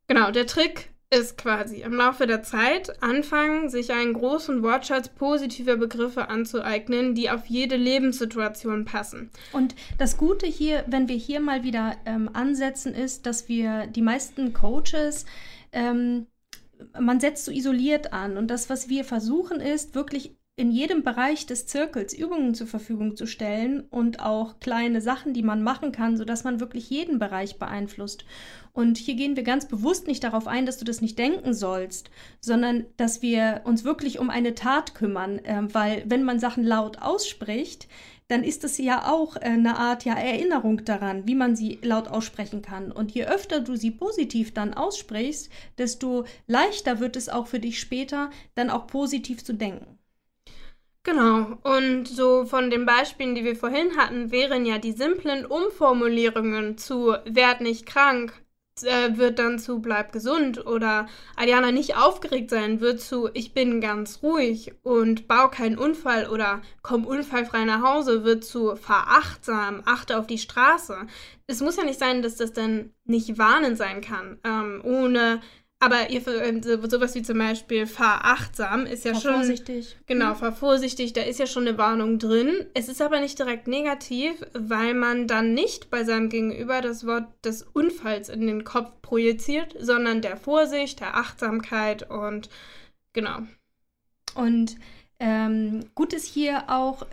Genau, 0.08 0.30
der 0.30 0.46
Trick 0.46 0.91
ist 1.12 1.36
quasi 1.36 1.82
im 1.82 1.92
Laufe 1.92 2.26
der 2.26 2.42
Zeit 2.42 3.02
anfangen, 3.02 3.68
sich 3.68 3.92
einen 3.92 4.14
großen 4.14 4.62
Wortschatz 4.62 5.08
positiver 5.08 5.76
Begriffe 5.76 6.28
anzueignen, 6.28 7.14
die 7.14 7.30
auf 7.30 7.46
jede 7.46 7.76
Lebenssituation 7.76 8.84
passen. 8.84 9.30
Und 9.52 9.74
das 9.98 10.16
Gute 10.16 10.46
hier, 10.46 10.84
wenn 10.86 11.08
wir 11.08 11.16
hier 11.16 11.40
mal 11.40 11.64
wieder 11.64 11.96
ähm, 12.06 12.30
ansetzen, 12.32 12.94
ist, 12.94 13.26
dass 13.26 13.48
wir 13.48 13.86
die 13.86 14.02
meisten 14.02 14.52
Coaches 14.52 15.26
ähm, 15.72 16.26
man 16.98 17.20
setzt 17.20 17.44
so 17.44 17.52
isoliert 17.52 18.12
an. 18.12 18.36
Und 18.36 18.48
das, 18.48 18.68
was 18.68 18.88
wir 18.88 19.04
versuchen, 19.04 19.60
ist 19.60 19.94
wirklich 19.94 20.36
in 20.54 20.70
jedem 20.70 21.02
Bereich 21.02 21.46
des 21.46 21.66
Zirkels 21.66 22.12
Übungen 22.12 22.54
zur 22.54 22.66
Verfügung 22.66 23.16
zu 23.16 23.26
stellen 23.26 23.80
und 23.88 24.20
auch 24.20 24.60
kleine 24.60 25.00
Sachen, 25.00 25.32
die 25.32 25.42
man 25.42 25.62
machen 25.62 25.92
kann, 25.92 26.18
sodass 26.18 26.44
man 26.44 26.60
wirklich 26.60 26.90
jeden 26.90 27.18
Bereich 27.18 27.58
beeinflusst. 27.58 28.26
Und 28.74 28.98
hier 28.98 29.14
gehen 29.14 29.34
wir 29.34 29.44
ganz 29.44 29.66
bewusst 29.66 30.06
nicht 30.06 30.22
darauf 30.22 30.46
ein, 30.46 30.66
dass 30.66 30.76
du 30.76 30.84
das 30.84 31.00
nicht 31.00 31.18
denken 31.18 31.54
sollst, 31.54 32.10
sondern 32.40 32.84
dass 32.98 33.22
wir 33.22 33.62
uns 33.64 33.84
wirklich 33.84 34.18
um 34.18 34.28
eine 34.28 34.54
Tat 34.54 34.94
kümmern, 34.94 35.38
äh, 35.38 35.62
weil 35.72 36.04
wenn 36.06 36.22
man 36.22 36.38
Sachen 36.38 36.64
laut 36.64 37.00
ausspricht, 37.00 37.88
dann 38.28 38.44
ist 38.44 38.62
es 38.64 38.76
ja 38.78 39.10
auch 39.10 39.36
äh, 39.36 39.40
eine 39.40 39.78
Art 39.78 40.04
ja, 40.04 40.14
Erinnerung 40.14 40.84
daran, 40.84 41.26
wie 41.26 41.34
man 41.34 41.56
sie 41.56 41.78
laut 41.82 42.08
aussprechen 42.08 42.60
kann. 42.60 42.92
Und 42.92 43.12
je 43.12 43.24
öfter 43.24 43.60
du 43.60 43.76
sie 43.76 43.90
positiv 43.90 44.52
dann 44.52 44.74
aussprichst, 44.74 45.50
desto 45.78 46.24
leichter 46.46 47.00
wird 47.00 47.16
es 47.16 47.30
auch 47.30 47.46
für 47.46 47.60
dich 47.60 47.80
später, 47.80 48.30
dann 48.54 48.70
auch 48.70 48.86
positiv 48.86 49.42
zu 49.44 49.54
denken. 49.54 49.91
Genau, 51.04 51.58
und 51.64 52.06
so 52.06 52.44
von 52.44 52.70
den 52.70 52.86
Beispielen, 52.86 53.34
die 53.34 53.44
wir 53.44 53.56
vorhin 53.56 53.96
hatten, 53.96 54.30
wären 54.30 54.64
ja 54.64 54.78
die 54.78 54.92
simplen 54.92 55.44
Umformulierungen 55.44 56.78
zu 56.78 57.16
werd 57.24 57.60
nicht 57.60 57.86
krank, 57.86 58.32
äh, 58.82 59.16
wird 59.16 59.40
dann 59.40 59.58
zu 59.58 59.80
bleib 59.80 60.12
gesund 60.12 60.64
oder 60.64 61.08
Adiana 61.36 61.72
nicht 61.72 61.96
aufgeregt 61.96 62.50
sein 62.50 62.80
wird 62.80 63.00
zu 63.00 63.28
ich 63.34 63.52
bin 63.52 63.80
ganz 63.80 64.22
ruhig 64.22 64.74
und 64.82 65.26
bau 65.28 65.48
keinen 65.48 65.76
Unfall 65.76 66.28
oder 66.28 66.62
komm 66.82 67.04
unfallfrei 67.04 67.64
nach 67.64 67.82
Hause 67.82 68.22
wird 68.24 68.44
zu 68.44 68.76
verachtsam, 68.76 69.82
achte 69.84 70.18
auf 70.18 70.26
die 70.28 70.38
Straße. 70.38 70.96
Es 71.48 71.60
muss 71.60 71.76
ja 71.76 71.84
nicht 71.84 71.98
sein, 71.98 72.22
dass 72.22 72.36
das 72.36 72.52
dann 72.52 72.92
nicht 73.04 73.38
warnend 73.38 73.76
sein 73.76 74.00
kann, 74.02 74.38
ähm, 74.44 74.80
ohne 74.84 75.40
aber 75.82 76.10
ihr, 76.10 76.24
ähm, 76.28 76.62
sowas 76.62 77.16
wie 77.16 77.22
zum 77.22 77.38
Beispiel 77.38 77.88
fahr 77.88 78.24
achtsam 78.24 78.86
ist 78.86 79.04
ja 79.04 79.14
fahr 79.14 79.20
schon. 79.20 79.34
Vorsichtig. 79.34 79.96
Genau, 80.06 80.30
mhm. 80.30 80.36
fahr 80.36 80.52
vorsichtig, 80.52 81.12
da 81.12 81.22
ist 81.22 81.40
ja 81.40 81.46
schon 81.48 81.66
eine 81.66 81.76
Warnung 81.76 82.20
drin. 82.20 82.66
Es 82.72 82.88
ist 82.88 83.02
aber 83.02 83.18
nicht 83.18 83.36
direkt 83.36 83.66
negativ, 83.66 84.34
weil 84.52 84.94
man 84.94 85.26
dann 85.26 85.54
nicht 85.54 85.90
bei 85.90 86.04
seinem 86.04 86.28
Gegenüber 86.28 86.82
das 86.82 87.04
Wort 87.04 87.26
des 87.44 87.64
Unfalls 87.64 88.28
in 88.28 88.46
den 88.46 88.62
Kopf 88.62 88.92
projiziert, 89.02 89.74
sondern 89.76 90.22
der 90.22 90.36
Vorsicht, 90.36 91.00
der 91.00 91.16
Achtsamkeit 91.16 92.08
und 92.08 92.48
genau. 93.12 93.40
Und 94.36 94.76
ähm, 95.18 95.86
gut 95.96 96.12
ist 96.12 96.26
hier 96.26 96.70
auch, 96.70 97.04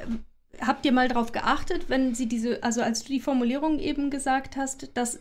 habt 0.61 0.85
ihr 0.85 0.91
mal 0.91 1.07
darauf 1.07 1.31
geachtet, 1.31 1.85
wenn 1.87 2.13
sie 2.13 2.27
diese, 2.27 2.61
also 2.61 2.83
als 2.83 3.01
du 3.01 3.13
die 3.13 3.19
Formulierung 3.19 3.79
eben 3.79 4.11
gesagt 4.11 4.57
hast, 4.57 4.95
dass 4.95 5.19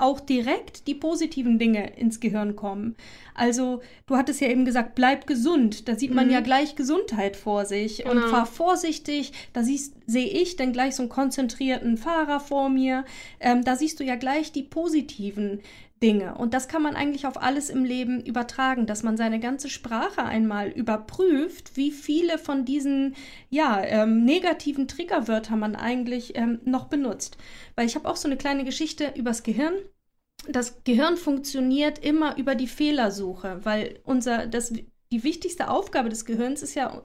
auch 0.00 0.20
direkt 0.20 0.86
die 0.86 0.94
positiven 0.94 1.58
Dinge 1.58 1.96
ins 1.96 2.20
Gehirn 2.20 2.54
kommen. 2.54 2.94
Also, 3.34 3.82
du 4.06 4.16
hattest 4.16 4.40
ja 4.40 4.48
eben 4.48 4.64
gesagt, 4.64 4.94
bleib 4.94 5.26
gesund. 5.26 5.88
Da 5.88 5.96
sieht 5.96 6.14
man 6.14 6.28
mhm. 6.28 6.32
ja 6.32 6.40
gleich 6.40 6.76
Gesundheit 6.76 7.34
vor 7.34 7.66
sich. 7.66 7.98
Genau. 7.98 8.12
Und 8.12 8.30
fahr 8.30 8.46
vorsichtig. 8.46 9.32
Da 9.52 9.64
sehe 9.64 10.28
ich 10.28 10.54
dann 10.54 10.72
gleich 10.72 10.94
so 10.94 11.02
einen 11.02 11.10
konzentrierten 11.10 11.96
Fahrer 11.96 12.38
vor 12.38 12.68
mir. 12.68 13.04
Ähm, 13.40 13.64
da 13.64 13.74
siehst 13.74 13.98
du 13.98 14.04
ja 14.04 14.14
gleich 14.14 14.52
die 14.52 14.62
positiven 14.62 15.60
Dinge. 16.02 16.36
Und 16.36 16.54
das 16.54 16.68
kann 16.68 16.82
man 16.82 16.96
eigentlich 16.96 17.26
auf 17.26 17.40
alles 17.40 17.70
im 17.70 17.84
Leben 17.84 18.20
übertragen, 18.20 18.86
dass 18.86 19.02
man 19.02 19.16
seine 19.16 19.40
ganze 19.40 19.68
Sprache 19.68 20.22
einmal 20.22 20.68
überprüft, 20.68 21.76
wie 21.76 21.90
viele 21.90 22.38
von 22.38 22.64
diesen 22.64 23.14
ja, 23.50 23.82
ähm, 23.82 24.24
negativen 24.24 24.88
Triggerwörtern 24.88 25.58
man 25.58 25.76
eigentlich 25.76 26.36
ähm, 26.36 26.60
noch 26.64 26.86
benutzt. 26.86 27.36
Weil 27.74 27.86
ich 27.86 27.94
habe 27.94 28.08
auch 28.08 28.16
so 28.16 28.28
eine 28.28 28.36
kleine 28.36 28.64
Geschichte 28.64 29.12
übers 29.16 29.42
Gehirn. 29.42 29.74
Das 30.48 30.84
Gehirn 30.84 31.16
funktioniert 31.16 31.98
immer 31.98 32.36
über 32.38 32.54
die 32.54 32.68
Fehlersuche, 32.68 33.60
weil 33.64 34.00
unser, 34.04 34.46
das, 34.46 34.72
die 34.72 35.24
wichtigste 35.24 35.68
Aufgabe 35.68 36.08
des 36.08 36.24
Gehirns 36.24 36.62
ist 36.62 36.74
ja 36.74 37.04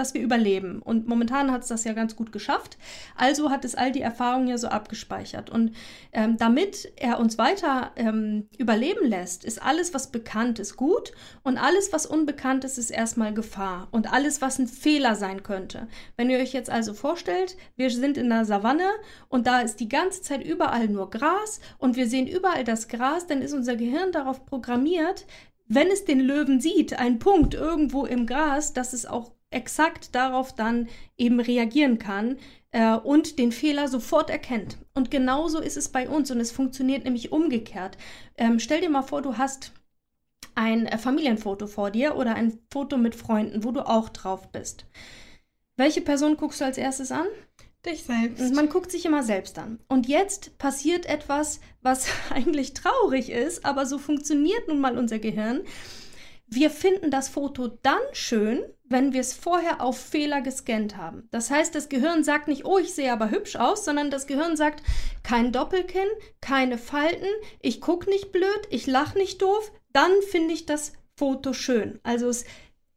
dass 0.00 0.14
wir 0.14 0.22
überleben. 0.22 0.80
Und 0.82 1.06
momentan 1.06 1.52
hat 1.52 1.62
es 1.62 1.68
das 1.68 1.84
ja 1.84 1.92
ganz 1.92 2.16
gut 2.16 2.32
geschafft. 2.32 2.78
Also 3.16 3.50
hat 3.50 3.64
es 3.64 3.74
all 3.74 3.92
die 3.92 4.00
Erfahrungen 4.00 4.48
ja 4.48 4.58
so 4.58 4.68
abgespeichert. 4.68 5.50
Und 5.50 5.76
ähm, 6.12 6.38
damit 6.38 6.90
er 6.96 7.20
uns 7.20 7.36
weiter 7.38 7.92
ähm, 7.96 8.48
überleben 8.56 9.06
lässt, 9.06 9.44
ist 9.44 9.62
alles, 9.62 9.92
was 9.92 10.10
bekannt 10.10 10.58
ist, 10.58 10.76
gut. 10.76 11.12
Und 11.42 11.58
alles, 11.58 11.92
was 11.92 12.06
unbekannt 12.06 12.64
ist, 12.64 12.78
ist 12.78 12.90
erstmal 12.90 13.34
Gefahr. 13.34 13.88
Und 13.90 14.12
alles, 14.12 14.40
was 14.40 14.58
ein 14.58 14.66
Fehler 14.66 15.14
sein 15.14 15.42
könnte. 15.42 15.86
Wenn 16.16 16.30
ihr 16.30 16.38
euch 16.38 16.54
jetzt 16.54 16.70
also 16.70 16.94
vorstellt, 16.94 17.56
wir 17.76 17.90
sind 17.90 18.16
in 18.16 18.30
der 18.30 18.46
Savanne 18.46 18.88
und 19.28 19.46
da 19.46 19.60
ist 19.60 19.80
die 19.80 19.88
ganze 19.88 20.22
Zeit 20.22 20.42
überall 20.42 20.88
nur 20.88 21.10
Gras 21.10 21.60
und 21.76 21.96
wir 21.96 22.06
sehen 22.06 22.26
überall 22.26 22.64
das 22.64 22.88
Gras, 22.88 23.26
dann 23.26 23.42
ist 23.42 23.52
unser 23.52 23.76
Gehirn 23.76 24.12
darauf 24.12 24.46
programmiert, 24.46 25.26
wenn 25.72 25.86
es 25.86 26.04
den 26.04 26.18
Löwen 26.18 26.60
sieht, 26.60 26.98
ein 26.98 27.20
Punkt 27.20 27.54
irgendwo 27.54 28.04
im 28.04 28.26
Gras, 28.26 28.72
dass 28.72 28.92
es 28.92 29.06
auch 29.06 29.30
exakt 29.50 30.14
darauf 30.14 30.54
dann 30.54 30.88
eben 31.16 31.40
reagieren 31.40 31.98
kann 31.98 32.38
äh, 32.70 32.94
und 32.94 33.38
den 33.38 33.52
Fehler 33.52 33.88
sofort 33.88 34.30
erkennt. 34.30 34.78
Und 34.94 35.10
genauso 35.10 35.60
ist 35.60 35.76
es 35.76 35.88
bei 35.88 36.08
uns 36.08 36.30
und 36.30 36.40
es 36.40 36.52
funktioniert 36.52 37.04
nämlich 37.04 37.32
umgekehrt. 37.32 37.98
Ähm, 38.36 38.58
stell 38.58 38.80
dir 38.80 38.90
mal 38.90 39.02
vor, 39.02 39.22
du 39.22 39.38
hast 39.38 39.72
ein 40.54 40.86
äh, 40.86 40.98
Familienfoto 40.98 41.66
vor 41.66 41.90
dir 41.90 42.16
oder 42.16 42.34
ein 42.34 42.58
Foto 42.70 42.96
mit 42.96 43.14
Freunden, 43.14 43.64
wo 43.64 43.72
du 43.72 43.86
auch 43.86 44.08
drauf 44.08 44.50
bist. 44.52 44.86
Welche 45.76 46.00
Person 46.00 46.36
guckst 46.36 46.60
du 46.60 46.64
als 46.64 46.78
erstes 46.78 47.10
an? 47.10 47.26
Dich 47.86 48.02
selbst. 48.02 48.54
Man 48.54 48.68
guckt 48.68 48.90
sich 48.90 49.06
immer 49.06 49.22
selbst 49.22 49.58
an. 49.58 49.78
Und 49.88 50.06
jetzt 50.06 50.58
passiert 50.58 51.06
etwas, 51.06 51.60
was 51.80 52.08
eigentlich 52.30 52.74
traurig 52.74 53.30
ist, 53.30 53.64
aber 53.64 53.86
so 53.86 53.98
funktioniert 53.98 54.68
nun 54.68 54.80
mal 54.80 54.98
unser 54.98 55.18
Gehirn. 55.18 55.62
Wir 56.52 56.70
finden 56.70 57.12
das 57.12 57.28
Foto 57.28 57.68
dann 57.82 58.00
schön, 58.12 58.64
wenn 58.82 59.12
wir 59.12 59.20
es 59.20 59.34
vorher 59.34 59.80
auf 59.80 59.96
Fehler 60.00 60.40
gescannt 60.40 60.96
haben. 60.96 61.28
Das 61.30 61.48
heißt, 61.48 61.72
das 61.76 61.88
Gehirn 61.88 62.24
sagt 62.24 62.48
nicht, 62.48 62.64
oh, 62.64 62.78
ich 62.78 62.92
sehe 62.92 63.12
aber 63.12 63.30
hübsch 63.30 63.54
aus, 63.54 63.84
sondern 63.84 64.10
das 64.10 64.26
Gehirn 64.26 64.56
sagt, 64.56 64.82
kein 65.22 65.52
Doppelkinn, 65.52 66.08
keine 66.40 66.76
Falten, 66.76 67.28
ich 67.60 67.80
gucke 67.80 68.10
nicht 68.10 68.32
blöd, 68.32 68.60
ich 68.68 68.88
lache 68.88 69.16
nicht 69.16 69.40
doof, 69.40 69.70
dann 69.92 70.10
finde 70.28 70.52
ich 70.52 70.66
das 70.66 70.92
Foto 71.16 71.52
schön. 71.52 72.00
Also 72.02 72.28
es, 72.28 72.44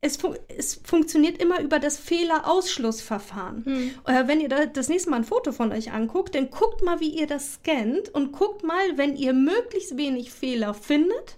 es, 0.02 0.18
es 0.48 0.82
funktioniert 0.84 1.40
immer 1.40 1.62
über 1.62 1.78
das 1.78 2.00
Fehlerausschlussverfahren. 2.00 3.66
Hm. 3.66 3.92
Äh, 4.08 4.28
wenn 4.28 4.42
ihr 4.42 4.50
da 4.50 4.66
das 4.66 4.90
nächste 4.90 5.12
Mal 5.12 5.18
ein 5.18 5.24
Foto 5.26 5.52
von 5.52 5.72
euch 5.72 5.92
anguckt, 5.92 6.34
dann 6.34 6.50
guckt 6.50 6.82
mal, 6.82 7.02
wie 7.02 7.20
ihr 7.20 7.28
das 7.28 7.54
scannt 7.54 8.10
und 8.10 8.32
guckt 8.32 8.64
mal, 8.64 8.98
wenn 8.98 9.16
ihr 9.16 9.34
möglichst 9.34 9.96
wenig 9.96 10.32
Fehler 10.32 10.74
findet, 10.74 11.38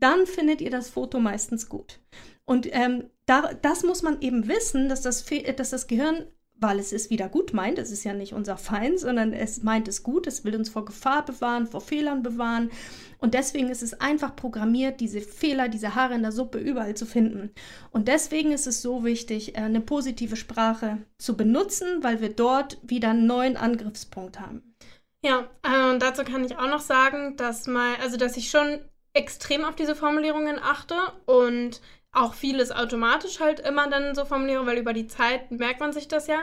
dann 0.00 0.26
findet 0.26 0.60
ihr 0.60 0.70
das 0.70 0.88
Foto 0.88 1.20
meistens 1.20 1.68
gut. 1.68 2.00
Und 2.44 2.68
ähm, 2.72 3.04
da, 3.26 3.52
das 3.62 3.84
muss 3.84 4.02
man 4.02 4.20
eben 4.20 4.48
wissen, 4.48 4.88
dass 4.88 5.02
das, 5.02 5.24
dass 5.56 5.70
das 5.70 5.86
Gehirn, 5.86 6.26
weil 6.56 6.78
es 6.78 6.92
es 6.92 7.08
wieder 7.08 7.28
gut 7.28 7.52
meint, 7.52 7.78
es 7.78 7.92
ist 7.92 8.02
ja 8.04 8.12
nicht 8.12 8.34
unser 8.34 8.56
Feind, 8.56 8.98
sondern 8.98 9.32
es 9.32 9.62
meint 9.62 9.86
es 9.86 10.02
gut, 10.02 10.26
es 10.26 10.44
will 10.44 10.56
uns 10.56 10.68
vor 10.68 10.84
Gefahr 10.84 11.24
bewahren, 11.24 11.66
vor 11.66 11.80
Fehlern 11.80 12.22
bewahren. 12.22 12.70
Und 13.18 13.34
deswegen 13.34 13.68
ist 13.68 13.82
es 13.82 14.00
einfach 14.00 14.34
programmiert, 14.34 15.00
diese 15.00 15.20
Fehler, 15.20 15.68
diese 15.68 15.94
Haare 15.94 16.14
in 16.14 16.22
der 16.22 16.32
Suppe 16.32 16.58
überall 16.58 16.96
zu 16.96 17.06
finden. 17.06 17.50
Und 17.92 18.08
deswegen 18.08 18.50
ist 18.50 18.66
es 18.66 18.82
so 18.82 19.04
wichtig, 19.04 19.54
äh, 19.54 19.60
eine 19.60 19.80
positive 19.80 20.36
Sprache 20.36 20.98
zu 21.18 21.36
benutzen, 21.36 22.02
weil 22.02 22.20
wir 22.20 22.30
dort 22.30 22.78
wieder 22.82 23.10
einen 23.10 23.26
neuen 23.26 23.56
Angriffspunkt 23.56 24.40
haben. 24.40 24.74
Ja, 25.22 25.50
äh, 25.62 25.98
dazu 25.98 26.24
kann 26.24 26.44
ich 26.44 26.56
auch 26.56 26.68
noch 26.68 26.80
sagen, 26.80 27.36
dass 27.36 27.66
mal, 27.66 27.94
also 28.02 28.16
dass 28.16 28.36
ich 28.36 28.50
schon 28.50 28.80
extrem 29.12 29.64
auf 29.64 29.76
diese 29.76 29.94
Formulierungen 29.94 30.58
achte 30.58 30.96
und 31.26 31.80
auch 32.12 32.34
vieles 32.34 32.72
automatisch 32.72 33.38
halt 33.38 33.60
immer 33.60 33.88
dann 33.88 34.16
so 34.16 34.24
formuliere, 34.24 34.66
weil 34.66 34.78
über 34.78 34.92
die 34.92 35.06
Zeit 35.06 35.52
merkt 35.52 35.78
man 35.78 35.92
sich 35.92 36.08
das 36.08 36.26
ja. 36.26 36.40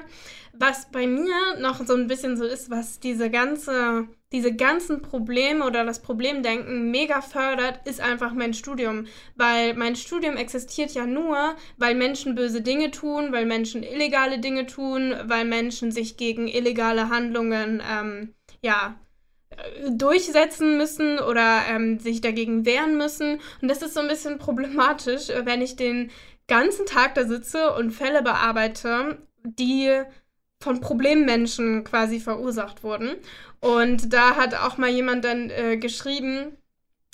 Was 0.53 0.89
bei 0.91 1.05
mir 1.07 1.59
noch 1.59 1.85
so 1.85 1.93
ein 1.93 2.07
bisschen 2.07 2.37
so 2.37 2.45
ist, 2.45 2.69
was 2.71 3.01
diese 3.01 3.29
ganze, 3.29 4.07
diese 4.31 4.55
ganzen 4.55 5.01
Probleme 5.01 5.65
oder 5.65 5.83
das 5.83 6.01
Problemdenken 6.01 6.89
mega 6.89 7.21
fördert, 7.21 7.85
ist 7.85 7.99
einfach 7.99 8.33
mein 8.33 8.53
Studium. 8.53 9.07
Weil 9.35 9.73
mein 9.73 9.97
Studium 9.97 10.37
existiert 10.37 10.91
ja 10.91 11.05
nur, 11.05 11.55
weil 11.75 11.95
Menschen 11.95 12.33
böse 12.35 12.61
Dinge 12.61 12.89
tun, 12.91 13.33
weil 13.33 13.45
Menschen 13.45 13.83
illegale 13.83 14.39
Dinge 14.39 14.67
tun, 14.67 15.15
weil 15.25 15.43
Menschen 15.43 15.91
sich 15.91 16.15
gegen 16.15 16.47
illegale 16.47 17.09
Handlungen, 17.09 17.83
ähm, 17.85 18.33
ja, 18.61 18.95
durchsetzen 19.89 20.77
müssen 20.77 21.19
oder 21.19 21.61
ähm, 21.69 21.99
sich 21.99 22.21
dagegen 22.21 22.65
wehren 22.65 22.97
müssen. 22.97 23.39
Und 23.61 23.67
das 23.67 23.81
ist 23.81 23.93
so 23.93 23.99
ein 23.99 24.07
bisschen 24.07 24.37
problematisch, 24.37 25.29
wenn 25.43 25.61
ich 25.61 25.75
den 25.75 26.11
ganzen 26.47 26.85
Tag 26.85 27.15
da 27.15 27.25
sitze 27.25 27.73
und 27.73 27.91
Fälle 27.91 28.21
bearbeite, 28.23 29.17
die 29.43 30.01
von 30.59 30.81
Problemmenschen 30.81 31.83
quasi 31.83 32.19
verursacht 32.19 32.83
wurden. 32.83 33.15
Und 33.59 34.13
da 34.13 34.35
hat 34.35 34.55
auch 34.55 34.77
mal 34.77 34.89
jemand 34.89 35.25
dann 35.25 35.49
äh, 35.49 35.77
geschrieben, 35.77 36.57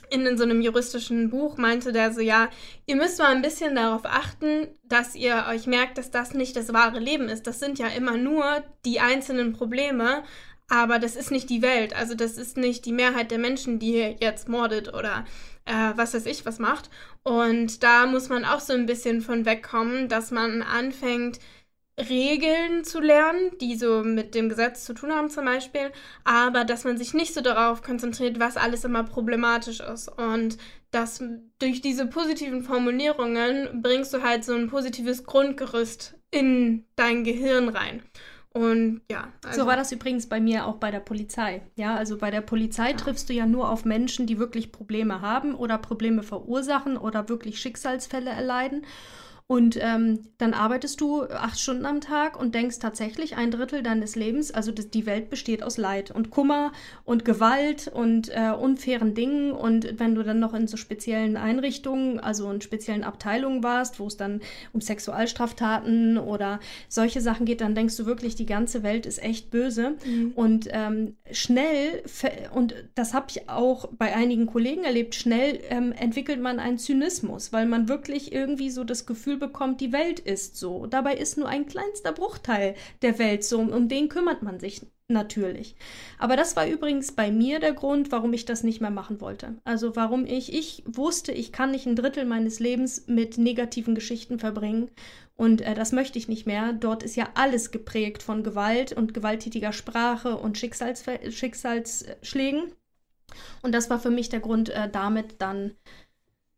in, 0.09 0.25
in 0.25 0.37
so 0.37 0.43
einem 0.43 0.61
juristischen 0.61 1.29
Buch 1.29 1.57
meinte 1.57 1.91
der 1.91 2.13
so, 2.13 2.21
ja, 2.21 2.49
ihr 2.85 2.95
müsst 2.95 3.19
mal 3.19 3.31
ein 3.31 3.41
bisschen 3.41 3.75
darauf 3.75 4.05
achten, 4.05 4.67
dass 4.83 5.15
ihr 5.15 5.45
euch 5.49 5.65
merkt, 5.65 5.97
dass 5.97 6.11
das 6.11 6.33
nicht 6.33 6.55
das 6.55 6.71
wahre 6.71 6.99
Leben 6.99 7.29
ist. 7.29 7.47
Das 7.47 7.59
sind 7.59 7.79
ja 7.79 7.87
immer 7.87 8.15
nur 8.17 8.63
die 8.85 8.99
einzelnen 8.99 9.53
Probleme, 9.53 10.23
aber 10.69 10.99
das 10.99 11.15
ist 11.15 11.31
nicht 11.31 11.49
die 11.49 11.61
Welt. 11.61 11.95
Also 11.95 12.15
das 12.15 12.37
ist 12.37 12.57
nicht 12.57 12.85
die 12.85 12.91
Mehrheit 12.91 13.31
der 13.31 13.39
Menschen, 13.39 13.79
die 13.79 14.15
jetzt 14.19 14.49
mordet 14.49 14.93
oder 14.93 15.25
äh, 15.65 15.91
was 15.95 16.13
weiß 16.13 16.25
ich 16.25 16.45
was 16.45 16.59
macht. 16.59 16.89
Und 17.23 17.83
da 17.83 18.05
muss 18.05 18.29
man 18.29 18.45
auch 18.45 18.59
so 18.59 18.73
ein 18.73 18.85
bisschen 18.85 19.21
von 19.21 19.45
wegkommen, 19.45 20.09
dass 20.09 20.31
man 20.31 20.61
anfängt, 20.61 21.39
Regeln 21.99 22.83
zu 22.83 22.99
lernen, 22.99 23.51
die 23.61 23.75
so 23.75 24.03
mit 24.03 24.33
dem 24.33 24.49
Gesetz 24.49 24.83
zu 24.83 24.95
tun 24.95 25.11
haben 25.11 25.29
zum 25.29 25.45
Beispiel, 25.45 25.91
aber 26.23 26.65
dass 26.65 26.85
man 26.85 26.97
sich 26.97 27.13
nicht 27.13 27.35
so 27.35 27.41
darauf 27.41 27.83
konzentriert, 27.83 28.39
was 28.39 28.57
alles 28.57 28.83
immer 28.83 29.03
problematisch 29.03 29.79
ist. 29.79 30.09
Und 30.09 30.57
dass 30.89 31.23
durch 31.59 31.81
diese 31.81 32.07
positiven 32.07 32.63
Formulierungen 32.63 33.81
bringst 33.81 34.13
du 34.13 34.23
halt 34.23 34.43
so 34.43 34.53
ein 34.53 34.69
positives 34.69 35.23
Grundgerüst 35.23 36.15
in 36.31 36.85
dein 36.95 37.23
Gehirn 37.23 37.69
rein. 37.69 38.01
Und 38.53 39.01
ja. 39.09 39.29
Also 39.43 39.61
so 39.61 39.67
war 39.67 39.75
das 39.75 39.91
übrigens 39.91 40.29
bei 40.29 40.39
mir 40.39 40.67
auch 40.67 40.75
bei 40.75 40.91
der 40.91 40.99
Polizei. 40.99 41.63
Ja, 41.75 41.95
also 41.95 42.17
bei 42.17 42.29
der 42.29 42.41
Polizei 42.41 42.91
ja. 42.91 42.95
triffst 42.95 43.27
du 43.29 43.33
ja 43.33 43.47
nur 43.47 43.69
auf 43.69 43.83
Menschen, 43.83 44.27
die 44.27 44.37
wirklich 44.37 44.71
Probleme 44.71 45.21
haben 45.21 45.55
oder 45.55 45.79
Probleme 45.79 46.21
verursachen 46.21 46.95
oder 46.95 47.29
wirklich 47.29 47.59
Schicksalsfälle 47.59 48.29
erleiden. 48.29 48.85
Und 49.53 49.77
ähm, 49.79 50.21
dann 50.39 50.55
arbeitest 50.55 50.99
du 50.99 51.25
acht 51.25 51.59
Stunden 51.59 51.85
am 51.85 52.01
Tag 52.01 52.39
und 52.39 52.55
denkst 52.55 52.79
tatsächlich 52.79 53.35
ein 53.35 53.51
Drittel 53.51 53.83
deines 53.83 54.15
Lebens, 54.15 54.51
also 54.51 54.71
das, 54.71 54.89
die 54.89 55.05
Welt 55.05 55.29
besteht 55.29 55.61
aus 55.61 55.77
Leid 55.77 56.09
und 56.09 56.31
Kummer 56.31 56.71
und 57.05 57.23
Gewalt 57.23 57.87
und 57.87 58.29
äh, 58.29 58.49
unfairen 58.49 59.13
Dingen. 59.13 59.51
Und 59.51 59.99
wenn 59.99 60.15
du 60.15 60.23
dann 60.23 60.39
noch 60.39 60.55
in 60.55 60.67
so 60.67 60.75
speziellen 60.75 61.37
Einrichtungen, 61.37 62.19
also 62.19 62.49
in 62.49 62.61
speziellen 62.61 63.03
Abteilungen 63.03 63.61
warst, 63.61 63.99
wo 63.99 64.07
es 64.07 64.17
dann 64.17 64.41
um 64.71 64.81
Sexualstraftaten 64.81 66.17
oder 66.17 66.59
solche 66.89 67.21
Sachen 67.21 67.45
geht, 67.45 67.61
dann 67.61 67.75
denkst 67.75 67.95
du 67.97 68.07
wirklich, 68.07 68.33
die 68.33 68.47
ganze 68.47 68.81
Welt 68.81 69.05
ist 69.05 69.21
echt 69.21 69.51
böse. 69.51 69.97
Mhm. 70.03 70.31
Und 70.33 70.67
ähm, 70.71 71.15
schnell, 71.31 72.01
und 72.55 72.73
das 72.95 73.13
habe 73.13 73.27
ich 73.29 73.49
auch 73.49 73.87
bei 73.91 74.15
einigen 74.15 74.47
Kollegen 74.47 74.83
erlebt, 74.83 75.13
schnell 75.13 75.59
ähm, 75.69 75.91
entwickelt 75.91 76.41
man 76.41 76.57
einen 76.57 76.79
Zynismus, 76.79 77.53
weil 77.53 77.67
man 77.67 77.87
wirklich 77.87 78.31
irgendwie 78.31 78.71
so 78.71 78.83
das 78.83 79.05
Gefühl 79.05 79.33
Gefühl 79.33 79.42
bekommt, 79.47 79.81
die 79.81 79.91
Welt 79.91 80.19
ist 80.19 80.55
so. 80.57 80.85
Dabei 80.87 81.15
ist 81.15 81.37
nur 81.37 81.47
ein 81.47 81.65
kleinster 81.65 82.13
Bruchteil 82.13 82.75
der 83.01 83.19
Welt 83.19 83.43
so, 83.43 83.59
um 83.59 83.89
den 83.89 84.09
kümmert 84.09 84.41
man 84.41 84.59
sich 84.59 84.81
natürlich. 85.07 85.75
Aber 86.17 86.35
das 86.35 86.55
war 86.55 86.65
übrigens 86.65 87.11
bei 87.11 87.31
mir 87.31 87.59
der 87.59 87.73
Grund, 87.73 88.11
warum 88.11 88.33
ich 88.33 88.45
das 88.45 88.63
nicht 88.63 88.81
mehr 88.81 88.91
machen 88.91 89.21
wollte. 89.21 89.55
Also 89.63 89.95
warum 89.95 90.25
ich, 90.25 90.53
ich 90.53 90.83
wusste, 90.85 91.31
ich 91.31 91.51
kann 91.51 91.71
nicht 91.71 91.85
ein 91.85 91.95
Drittel 91.95 92.25
meines 92.25 92.59
Lebens 92.59 93.07
mit 93.07 93.37
negativen 93.37 93.95
Geschichten 93.95 94.39
verbringen. 94.39 94.89
Und 95.35 95.61
äh, 95.61 95.73
das 95.73 95.91
möchte 95.91 96.17
ich 96.17 96.27
nicht 96.27 96.45
mehr. 96.45 96.73
Dort 96.73 97.03
ist 97.03 97.15
ja 97.15 97.29
alles 97.35 97.71
geprägt 97.71 98.23
von 98.23 98.43
Gewalt 98.43 98.93
und 98.93 99.13
gewalttätiger 99.13 99.73
Sprache 99.73 100.37
und 100.37 100.57
Schicksals 100.57 101.03
Schicksalsschlägen. 101.29 102.73
Und 103.61 103.73
das 103.73 103.89
war 103.89 103.99
für 103.99 104.11
mich 104.11 104.29
der 104.29 104.41
Grund, 104.41 104.69
äh, 104.69 104.89
damit 104.89 105.41
dann 105.41 105.75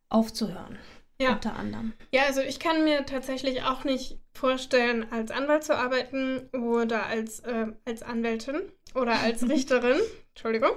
aufzuhören. 0.10 0.78
Ja. 1.20 1.34
Unter 1.34 1.56
anderem. 1.56 1.94
Ja, 2.12 2.24
also 2.24 2.42
ich 2.42 2.60
kann 2.60 2.84
mir 2.84 3.06
tatsächlich 3.06 3.64
auch 3.64 3.84
nicht 3.86 4.20
vorstellen, 4.34 5.06
als 5.12 5.32
Anwalt 5.32 5.64
zu 5.64 5.76
arbeiten 5.76 6.50
oder 6.54 7.06
als, 7.06 7.40
äh, 7.40 7.68
als 7.86 8.04
Anwältin 8.04 8.62
oder 8.94 9.20
als 9.20 9.44
Richterin. 9.50 10.00
Entschuldigung. 10.30 10.72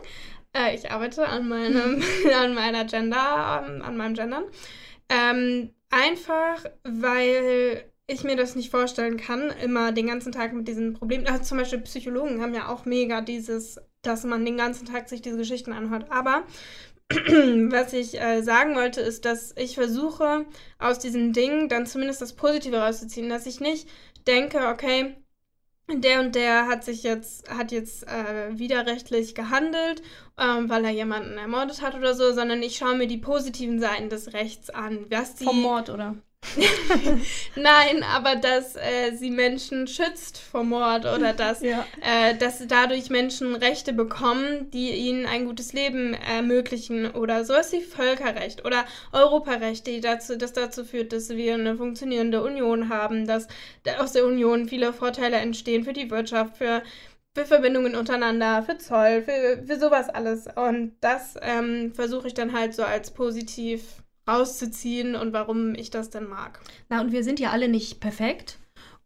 Äh, 0.57 0.75
ich 0.75 0.90
arbeite 0.90 1.26
an 1.26 1.49
meinem, 1.49 2.02
an 2.40 2.54
meiner 2.54 2.85
Gender, 2.85 3.66
ähm, 3.66 3.83
an 3.83 3.97
meinem 3.97 4.14
Gendern. 4.14 4.45
Ähm, 5.09 5.71
einfach, 5.90 6.64
weil 6.85 7.85
ich 8.07 8.25
mir 8.25 8.37
das 8.37 8.57
nicht 8.57 8.71
vorstellen 8.71 9.18
kann, 9.18 9.50
immer 9.62 9.92
den 9.92 10.07
ganzen 10.07 10.33
Tag 10.33 10.54
mit 10.54 10.66
diesen 10.66 10.95
Problemen. 10.95 11.26
Also 11.26 11.45
zum 11.45 11.59
Beispiel 11.59 11.80
Psychologen 11.80 12.40
haben 12.40 12.54
ja 12.54 12.68
auch 12.68 12.87
mega 12.87 13.21
dieses, 13.21 13.78
dass 14.02 14.25
man 14.25 14.45
den 14.45 14.57
ganzen 14.57 14.87
Tag 14.87 15.09
sich 15.09 15.21
diese 15.21 15.37
Geschichten 15.37 15.73
anhört. 15.73 16.11
Aber 16.11 16.45
was 17.70 17.94
ich 17.94 18.20
äh, 18.20 18.42
sagen 18.42 18.74
wollte, 18.74 19.00
ist, 19.00 19.24
dass 19.24 19.54
ich 19.56 19.74
versuche, 19.74 20.44
aus 20.78 20.98
diesen 20.98 21.32
Dingen 21.32 21.68
dann 21.68 21.86
zumindest 21.86 22.20
das 22.20 22.34
Positive 22.34 22.76
rauszuziehen, 22.76 23.30
dass 23.30 23.46
ich 23.46 23.60
nicht 23.60 23.88
denke, 24.26 24.68
okay, 24.68 25.16
der 25.90 26.20
und 26.20 26.34
der 26.34 26.66
hat 26.66 26.84
sich 26.84 27.02
jetzt, 27.02 27.48
hat 27.48 27.72
jetzt 27.72 28.06
äh, 28.06 28.58
widerrechtlich 28.58 29.34
gehandelt, 29.34 30.02
ähm, 30.38 30.68
weil 30.68 30.84
er 30.84 30.90
jemanden 30.90 31.38
ermordet 31.38 31.80
hat 31.80 31.94
oder 31.94 32.14
so, 32.14 32.32
sondern 32.34 32.62
ich 32.62 32.76
schaue 32.76 32.96
mir 32.96 33.06
die 33.06 33.16
positiven 33.16 33.80
Seiten 33.80 34.10
des 34.10 34.34
Rechts 34.34 34.68
an. 34.68 35.06
Was 35.08 35.34
die, 35.34 35.44
Vom 35.44 35.62
Mord, 35.62 35.88
oder? 35.88 36.14
Nein, 37.57 38.02
aber 38.02 38.37
dass 38.37 38.76
äh, 38.76 39.12
sie 39.14 39.30
Menschen 39.30 39.87
schützt 39.87 40.38
vor 40.38 40.64
Mord 40.64 41.04
oder 41.04 41.33
dass, 41.33 41.62
ja. 41.62 41.87
äh, 42.00 42.37
dass 42.37 42.66
dadurch 42.66 43.11
Menschen 43.11 43.54
Rechte 43.54 43.92
bekommen, 43.92 44.71
die 44.71 44.90
ihnen 44.90 45.26
ein 45.26 45.47
gutes 45.47 45.73
Leben 45.73 46.14
ermöglichen 46.14 47.11
oder 47.11 47.45
sowas 47.45 47.73
wie 47.73 47.80
Völkerrecht 47.80 48.64
oder 48.64 48.85
Europarecht, 49.12 49.87
die 49.87 50.00
dazu, 50.00 50.37
das 50.37 50.52
dazu 50.52 50.85
führt, 50.85 51.12
dass 51.12 51.30
wir 51.30 51.54
eine 51.54 51.76
funktionierende 51.76 52.42
Union 52.42 52.88
haben, 52.88 53.26
dass 53.26 53.49
aus 53.99 54.12
der 54.12 54.26
Union 54.26 54.68
viele 54.68 54.92
Vorteile 54.92 55.37
entstehen 55.37 55.85
für 55.85 55.92
die 55.92 56.11
Wirtschaft, 56.11 56.57
für 56.57 56.83
für 57.35 57.45
Verbindungen 57.45 57.95
untereinander, 57.95 58.64
für 58.64 58.78
Zoll, 58.78 59.23
für, 59.23 59.62
für 59.64 59.78
sowas 59.78 60.09
alles. 60.09 60.49
Und 60.57 60.97
das 61.00 61.37
ähm, 61.40 61.92
versuche 61.95 62.26
ich 62.26 62.35
dann 62.35 62.52
halt 62.52 62.75
so 62.75 62.83
als 62.83 63.12
positiv 63.12 64.02
rauszuziehen 64.28 65.16
und 65.16 65.32
warum 65.32 65.75
ich 65.75 65.90
das 65.90 66.11
denn 66.11 66.28
mag. 66.28 66.61
Na, 66.88 67.00
und 67.00 67.12
wir 67.12 67.25
sind 67.25 67.40
ja 67.40 67.50
alle 67.50 67.68
nicht 67.68 68.00
perfekt. 68.00 68.58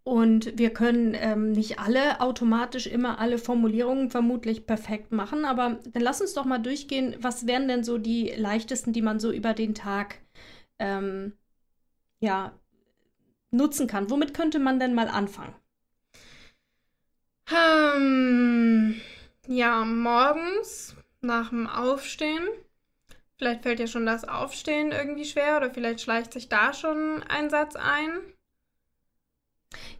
Und 0.05 0.59
wir 0.59 0.71
können 0.71 1.15
ähm, 1.15 1.53
nicht 1.53 1.79
alle 1.79 2.21
automatisch 2.21 2.89
immer 2.89 3.21
alle 3.21 3.39
Formulierungen 3.39 4.11
vermutlich 4.11 4.67
perfekt 4.67 5.13
machen, 5.13 5.45
aber 5.45 5.79
dann 5.93 6.03
lass 6.03 6.21
uns 6.21 6.35
doch 6.35 6.45
mal 6.45 6.59
durchgehen, 6.59 7.15
was 7.21 7.47
wären 7.47 7.69
denn 7.69 7.85
so 7.85 7.99
die 7.99 8.33
leichtesten, 8.37 8.93
die 8.93 9.03
man 9.03 9.21
so 9.21 9.31
über 9.31 9.55
den 9.55 9.77
Tag 9.77 10.19
ähm, 10.81 11.35
ja, 12.19 12.53
nutzen 13.53 13.87
kann. 13.87 14.11
Womit 14.11 14.35
könnte 14.35 14.59
man 14.59 14.81
denn 14.81 14.95
mal 14.95 15.09
anfangen? 15.09 15.55
Ähm, 17.51 19.01
ja, 19.47 19.85
morgens 19.85 20.97
nach 21.21 21.51
dem 21.51 21.69
Aufstehen. 21.69 22.43
Vielleicht 23.43 23.65
fällt 23.65 23.81
dir 23.81 23.89
schon 23.89 24.07
das 24.07 24.23
Aufstehen 24.23 24.93
irgendwie 24.93 25.25
schwer 25.25 25.57
oder 25.57 25.69
vielleicht 25.69 26.01
schleicht 26.01 26.33
sich 26.33 26.49
da 26.49 26.73
schon 26.73 27.25
ein 27.25 27.51
Satz 27.51 27.75
ein. 27.75 28.21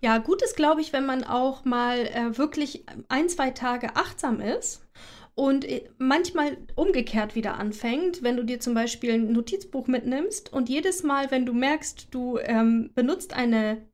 Ja, 0.01 0.19
gut 0.19 0.43
ist, 0.43 0.55
glaube 0.55 0.81
ich, 0.81 0.93
wenn 0.93 1.05
man 1.05 1.25
auch 1.25 1.65
mal 1.65 2.07
äh, 2.07 2.39
wirklich 2.39 2.85
ein, 3.09 3.29
zwei 3.29 3.51
Tage 3.51 3.97
achtsam 3.97 4.41
ist 4.41 4.87
und 5.35 5.65
äh, 5.65 5.91
manchmal 5.99 6.57
umgekehrt 6.77 7.35
wieder 7.35 7.59
anfängt, 7.59 8.23
wenn 8.23 8.37
du 8.37 8.45
dir 8.45 8.61
zum 8.61 8.75
Beispiel 8.75 9.15
ein 9.15 9.33
Notizbuch 9.33 9.89
mitnimmst 9.89 10.53
und 10.53 10.69
jedes 10.69 11.03
Mal, 11.03 11.33
wenn 11.33 11.45
du 11.45 11.53
merkst, 11.53 12.15
du 12.15 12.39
ähm, 12.39 12.93
benutzt 12.95 13.35
eine 13.35 13.89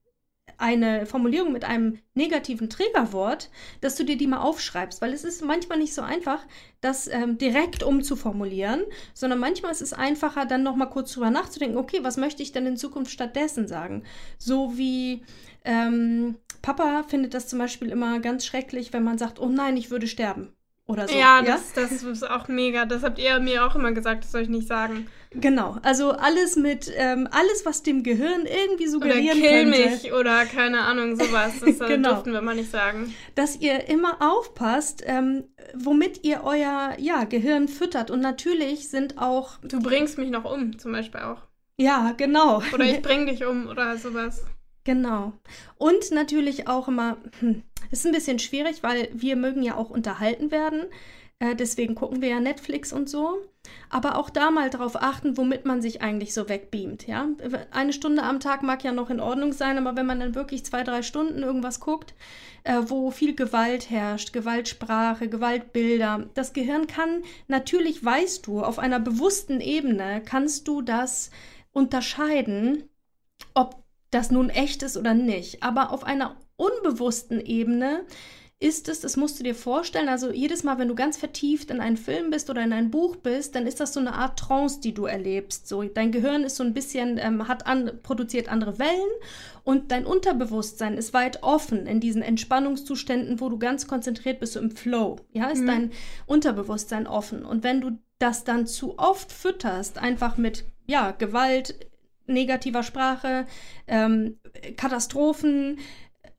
eine 0.58 1.06
Formulierung 1.06 1.52
mit 1.52 1.64
einem 1.64 1.98
negativen 2.14 2.68
Trägerwort, 2.68 3.48
dass 3.80 3.94
du 3.94 4.04
dir 4.04 4.16
die 4.16 4.26
mal 4.26 4.40
aufschreibst, 4.40 5.00
weil 5.00 5.12
es 5.12 5.24
ist 5.24 5.44
manchmal 5.44 5.78
nicht 5.78 5.94
so 5.94 6.02
einfach, 6.02 6.44
das 6.80 7.08
ähm, 7.08 7.38
direkt 7.38 7.82
umzuformulieren, 7.82 8.82
sondern 9.14 9.38
manchmal 9.38 9.72
ist 9.72 9.82
es 9.82 9.92
einfacher, 9.92 10.46
dann 10.46 10.64
noch 10.64 10.76
mal 10.76 10.86
kurz 10.86 11.12
drüber 11.12 11.30
nachzudenken, 11.30 11.78
okay, 11.78 12.00
was 12.02 12.16
möchte 12.16 12.42
ich 12.42 12.52
denn 12.52 12.66
in 12.66 12.76
Zukunft 12.76 13.12
stattdessen 13.12 13.68
sagen? 13.68 14.02
So 14.36 14.76
wie 14.76 15.22
ähm, 15.64 16.36
Papa 16.60 17.04
findet 17.04 17.34
das 17.34 17.46
zum 17.46 17.60
Beispiel 17.60 17.90
immer 17.90 18.18
ganz 18.18 18.44
schrecklich, 18.44 18.92
wenn 18.92 19.04
man 19.04 19.18
sagt, 19.18 19.38
oh 19.40 19.48
nein, 19.48 19.76
ich 19.76 19.90
würde 19.90 20.08
sterben 20.08 20.52
oder 20.88 21.07
so. 21.07 21.14
Ja, 21.14 21.40
ja? 21.40 21.42
Das, 21.42 21.73
das 21.75 22.02
ist 22.02 22.28
auch 22.28 22.49
mega. 22.49 22.87
Das 22.87 23.02
habt 23.02 23.18
ihr 23.18 23.38
mir 23.38 23.64
auch 23.64 23.76
immer 23.76 23.92
gesagt, 23.92 24.25
das 24.25 24.33
soll 24.33 24.40
ich 24.40 24.49
nicht 24.49 24.66
sagen. 24.66 25.07
Genau, 25.30 25.76
also 25.83 26.12
alles 26.12 26.57
mit, 26.57 26.90
ähm, 26.97 27.28
alles, 27.30 27.66
was 27.66 27.83
dem 27.83 28.02
Gehirn 28.02 28.47
irgendwie 28.47 28.88
suggerieren 28.88 29.38
oder 29.38 29.49
kill 29.49 29.71
könnte. 29.71 29.90
mich 29.90 30.12
oder 30.14 30.47
keine 30.47 30.80
Ahnung, 30.80 31.16
sowas. 31.16 31.61
Das 31.61 31.80
äh, 31.80 31.87
genau. 31.87 32.14
durften 32.14 32.33
wir 32.33 32.40
mal 32.40 32.54
nicht 32.54 32.71
sagen. 32.71 33.14
Dass 33.35 33.61
ihr 33.61 33.88
immer 33.88 34.16
aufpasst, 34.21 35.04
ähm, 35.07 35.45
womit 35.75 36.25
ihr 36.25 36.45
euer 36.45 36.95
ja, 36.99 37.25
Gehirn 37.25 37.68
füttert. 37.68 38.11
Und 38.11 38.21
natürlich 38.21 38.88
sind 38.88 39.18
auch... 39.18 39.59
Du 39.62 39.80
bringst 39.80 40.16
mich 40.16 40.30
noch 40.30 40.50
um, 40.50 40.78
zum 40.78 40.92
Beispiel 40.92 41.21
auch. 41.21 41.42
Ja, 41.76 42.14
genau. 42.16 42.62
Oder 42.73 42.87
ich 42.87 43.02
bring 43.02 43.26
dich 43.26 43.45
um 43.45 43.68
oder 43.68 43.99
sowas. 43.99 44.42
Genau. 44.85 45.32
Und 45.76 46.11
natürlich 46.12 46.68
auch 46.68 46.88
immer, 46.88 47.18
hm, 47.40 47.62
ist 47.90 48.06
ein 48.06 48.12
bisschen 48.12 48.38
schwierig, 48.38 48.82
weil 48.82 49.08
wir 49.12 49.37
mögen 49.37 49.62
ja 49.62 49.76
auch 49.76 49.90
unterhalten 49.90 50.50
werden. 50.50 50.87
Äh, 51.40 51.54
deswegen 51.54 51.94
gucken 51.94 52.20
wir 52.20 52.28
ja 52.30 52.40
Netflix 52.40 52.92
und 52.92 53.08
so. 53.08 53.38
Aber 53.90 54.16
auch 54.16 54.30
da 54.30 54.50
mal 54.50 54.70
drauf 54.70 54.97
achten, 55.00 55.37
womit 55.37 55.64
man 55.64 55.80
sich 55.80 56.02
eigentlich 56.02 56.35
so 56.35 56.49
wegbeamt. 56.49 57.06
Ja? 57.06 57.28
Eine 57.70 57.92
Stunde 57.92 58.23
am 58.23 58.40
Tag 58.40 58.62
mag 58.62 58.82
ja 58.82 58.92
noch 58.92 59.11
in 59.11 59.20
Ordnung 59.20 59.52
sein, 59.52 59.78
aber 59.78 59.97
wenn 59.97 60.06
man 60.06 60.20
dann 60.20 60.35
wirklich 60.35 60.64
zwei, 60.64 60.82
drei 60.82 61.02
Stunden 61.02 61.42
irgendwas 61.42 61.80
guckt, 61.80 62.14
äh, 62.64 62.80
wo 62.87 63.11
viel 63.11 63.35
Gewalt 63.35 63.90
herrscht, 63.90 64.32
Gewaltsprache, 64.32 65.28
Gewaltbilder, 65.28 66.28
das 66.35 66.52
Gehirn 66.52 66.87
kann, 66.87 67.23
natürlich 67.47 68.04
weißt 68.04 68.47
du, 68.47 68.62
auf 68.62 68.78
einer 68.78 69.00
bewussten 69.00 69.61
Ebene 69.61 70.23
kannst 70.25 70.66
du 70.66 70.82
das 70.82 71.30
unterscheiden, 71.73 72.88
ob 73.54 73.85
das 74.10 74.30
nun 74.30 74.50
echt 74.50 74.83
ist 74.83 74.96
oder 74.96 75.14
nicht. 75.14 75.62
Aber 75.62 75.92
auf 75.92 76.04
einer 76.04 76.37
unbewussten 76.56 77.40
Ebene 77.40 78.04
ist 78.61 78.88
es, 78.88 79.00
das 79.00 79.16
musst 79.16 79.38
du 79.38 79.44
dir 79.44 79.54
vorstellen, 79.54 80.09
also 80.09 80.33
jedes 80.33 80.64
Mal, 80.64 80.78
wenn 80.78 80.88
du 80.88 80.96
ganz 80.96 81.16
vertieft 81.16 81.70
in 81.70 81.80
einen 81.80 81.96
Film 81.96 82.30
bist 82.30 82.50
oder 82.50 82.64
in 82.64 82.72
ein 82.72 82.90
Buch 82.90 83.14
bist, 83.14 83.54
dann 83.54 83.68
ist 83.68 83.78
das 83.78 83.92
so 83.94 84.00
eine 84.00 84.14
Art 84.14 84.37
Trance, 84.37 84.80
die 84.80 84.92
du 84.92 85.06
erlebst. 85.06 85.68
So, 85.68 85.85
dein 85.85 86.11
Gehirn 86.11 86.42
ist 86.42 86.56
so 86.56 86.64
ein 86.64 86.74
bisschen, 86.74 87.18
ähm, 87.18 87.46
hat 87.46 87.68
an, 87.68 87.92
produziert 88.02 88.48
andere 88.48 88.80
Wellen 88.80 89.11
und 89.62 89.92
dein 89.92 90.04
Unterbewusstsein 90.04 90.96
ist 90.96 91.14
weit 91.14 91.44
offen 91.44 91.87
in 91.87 92.00
diesen 92.00 92.22
Entspannungszuständen, 92.22 93.40
wo 93.40 93.48
du 93.48 93.61
ganz 93.61 93.87
konzentriert 93.87 94.40
bist, 94.40 94.54
so 94.54 94.61
im 94.61 94.72
Flow. 94.72 95.16
Ja, 95.33 95.50
ist 95.50 95.62
mhm. 95.62 95.66
dein 95.66 95.90
Unterbewusstsein 96.26 97.06
offen. 97.06 97.44
Und 97.44 97.62
wenn 97.62 97.80
du 97.80 97.98
das 98.18 98.42
dann 98.42 98.66
zu 98.66 98.98
oft 98.98 99.30
fütterst, 99.30 99.98
einfach 99.98 100.37
mit 100.37 100.64
ja, 100.87 101.12
Gewalt, 101.12 101.76
negativer 102.28 102.82
Sprache, 102.82 103.46
ähm, 103.86 104.38
Katastrophen 104.76 105.78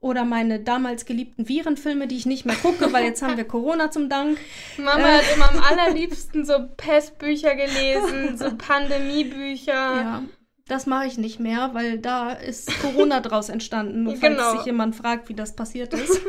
oder 0.02 0.23
meine 0.23 0.60
damals 0.60 1.06
geliebten 1.06 1.49
Virenfilme, 1.49 2.08
die 2.08 2.15
ich 2.15 2.25
nicht 2.25 2.45
mehr 2.45 2.56
gucke, 2.56 2.93
weil 2.93 3.04
jetzt 3.04 3.21
haben 3.21 3.36
wir 3.38 3.43
Corona 3.47 3.91
zum 3.91 4.10
Dank. 4.10 4.38
Mama 4.78 4.99
äh, 4.99 5.17
hat 5.17 5.36
immer 5.36 5.49
am 5.49 5.60
allerliebsten 5.62 6.45
so 6.45 6.54
Pestbücher 6.78 7.56
gelesen, 7.56 8.38
so 8.38 8.56
Pandemiebücher. 8.58 9.73
Ja. 9.73 10.23
Das 10.67 10.86
mache 10.86 11.08
ich 11.08 11.17
nicht 11.17 11.39
mehr, 11.39 11.71
weil 11.73 11.97
da 11.97 12.32
ist 12.32 12.69
Corona 12.80 13.19
draus 13.21 13.49
entstanden, 13.49 14.04
nur 14.04 14.15
falls 14.17 14.36
genau. 14.36 14.56
sich 14.56 14.65
jemand 14.65 14.95
fragt, 14.95 15.28
wie 15.28 15.34
das 15.34 15.56
passiert 15.56 15.93
ist. 15.93 16.21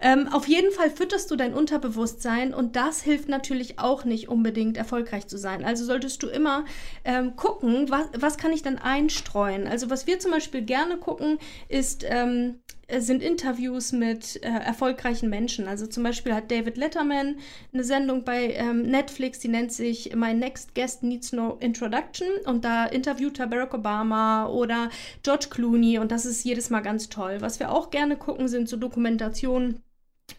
Ähm, 0.00 0.28
auf 0.32 0.48
jeden 0.48 0.72
Fall 0.72 0.90
fütterst 0.90 1.30
du 1.30 1.36
dein 1.36 1.54
Unterbewusstsein 1.54 2.54
und 2.54 2.76
das 2.76 3.02
hilft 3.02 3.28
natürlich 3.28 3.78
auch 3.78 4.04
nicht 4.04 4.28
unbedingt 4.28 4.76
erfolgreich 4.76 5.26
zu 5.26 5.38
sein. 5.38 5.64
Also 5.64 5.84
solltest 5.84 6.22
du 6.22 6.28
immer 6.28 6.64
ähm, 7.04 7.36
gucken, 7.36 7.90
was, 7.90 8.06
was 8.18 8.38
kann 8.38 8.52
ich 8.52 8.62
dann 8.62 8.78
einstreuen. 8.78 9.66
Also 9.66 9.90
was 9.90 10.06
wir 10.06 10.18
zum 10.18 10.30
Beispiel 10.30 10.62
gerne 10.62 10.96
gucken, 10.98 11.38
ist 11.68 12.04
ähm, 12.08 12.60
sind 12.98 13.22
Interviews 13.22 13.92
mit 13.92 14.42
äh, 14.42 14.48
erfolgreichen 14.48 15.30
Menschen. 15.30 15.68
Also 15.68 15.86
zum 15.86 16.02
Beispiel 16.02 16.34
hat 16.34 16.50
David 16.50 16.76
Letterman 16.76 17.36
eine 17.72 17.84
Sendung 17.84 18.24
bei 18.24 18.52
ähm, 18.52 18.82
Netflix, 18.82 19.38
die 19.38 19.48
nennt 19.48 19.72
sich 19.72 20.14
My 20.14 20.34
Next 20.34 20.74
Guest 20.74 21.02
Needs 21.02 21.32
No 21.32 21.56
Introduction 21.60 22.28
und 22.46 22.64
da 22.64 22.86
interviewt 22.86 23.38
er 23.38 23.46
Barack 23.46 23.74
Obama 23.74 24.46
oder 24.46 24.90
George 25.22 25.46
Clooney 25.50 25.98
und 25.98 26.12
das 26.12 26.26
ist 26.26 26.44
jedes 26.44 26.70
Mal 26.70 26.80
ganz 26.80 27.08
toll. 27.08 27.38
Was 27.40 27.58
wir 27.58 27.70
auch 27.70 27.90
gerne 27.90 28.16
gucken, 28.16 28.48
sind 28.48 28.68
so 28.68 28.76
Dokumentationen 28.76 29.82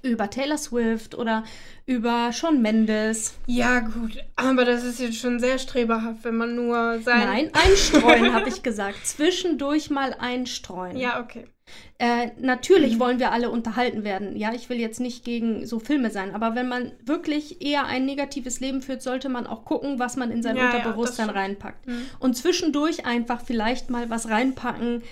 über 0.09 0.29
Taylor 0.29 0.57
Swift 0.57 1.15
oder 1.15 1.43
über 1.85 2.31
Shawn 2.31 2.61
Mendes. 2.61 3.35
Ja, 3.45 3.79
gut, 3.79 4.23
aber 4.35 4.65
das 4.65 4.83
ist 4.83 4.99
jetzt 4.99 5.17
schon 5.17 5.39
sehr 5.39 5.59
streberhaft, 5.59 6.23
wenn 6.23 6.35
man 6.35 6.55
nur 6.55 6.99
sein. 7.01 7.27
Nein, 7.27 7.49
einstreuen, 7.53 8.33
habe 8.33 8.49
ich 8.49 8.63
gesagt. 8.63 8.97
Zwischendurch 9.05 9.89
mal 9.89 10.13
einstreuen. 10.13 10.97
Ja, 10.97 11.21
okay. 11.21 11.45
Äh, 11.97 12.31
natürlich 12.39 12.95
mhm. 12.95 12.99
wollen 12.99 13.19
wir 13.19 13.31
alle 13.31 13.49
unterhalten 13.49 14.03
werden. 14.03 14.35
Ja, 14.35 14.53
ich 14.53 14.69
will 14.69 14.79
jetzt 14.79 14.99
nicht 14.99 15.23
gegen 15.23 15.65
so 15.65 15.79
Filme 15.79 16.11
sein, 16.11 16.35
aber 16.35 16.53
wenn 16.53 16.67
man 16.67 16.91
wirklich 17.03 17.61
eher 17.61 17.85
ein 17.85 18.05
negatives 18.05 18.59
Leben 18.59 18.81
führt, 18.81 19.01
sollte 19.01 19.29
man 19.29 19.47
auch 19.47 19.65
gucken, 19.65 19.97
was 19.97 20.17
man 20.17 20.29
in 20.29 20.43
sein 20.43 20.57
ja, 20.57 20.65
Unterbewusstsein 20.65 21.27
ja, 21.27 21.33
reinpackt. 21.33 21.87
Mhm. 21.87 22.05
Und 22.19 22.35
zwischendurch 22.35 23.05
einfach 23.05 23.41
vielleicht 23.41 23.89
mal 23.89 24.09
was 24.09 24.29
reinpacken, 24.29 25.03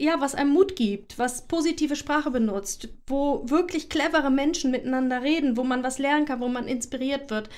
ja, 0.00 0.18
was 0.18 0.34
einem 0.34 0.50
Mut 0.50 0.76
gibt, 0.76 1.18
was 1.18 1.46
positive 1.46 1.94
Sprache 1.94 2.30
benutzt, 2.30 2.88
wo 3.06 3.42
wirklich 3.48 3.90
clevere 3.90 4.30
Menschen 4.30 4.70
miteinander 4.70 5.22
reden, 5.22 5.58
wo 5.58 5.62
man 5.62 5.82
was 5.82 5.98
lernen 5.98 6.24
kann, 6.24 6.40
wo 6.40 6.48
man 6.48 6.66
inspiriert 6.66 7.30
wird. 7.30 7.50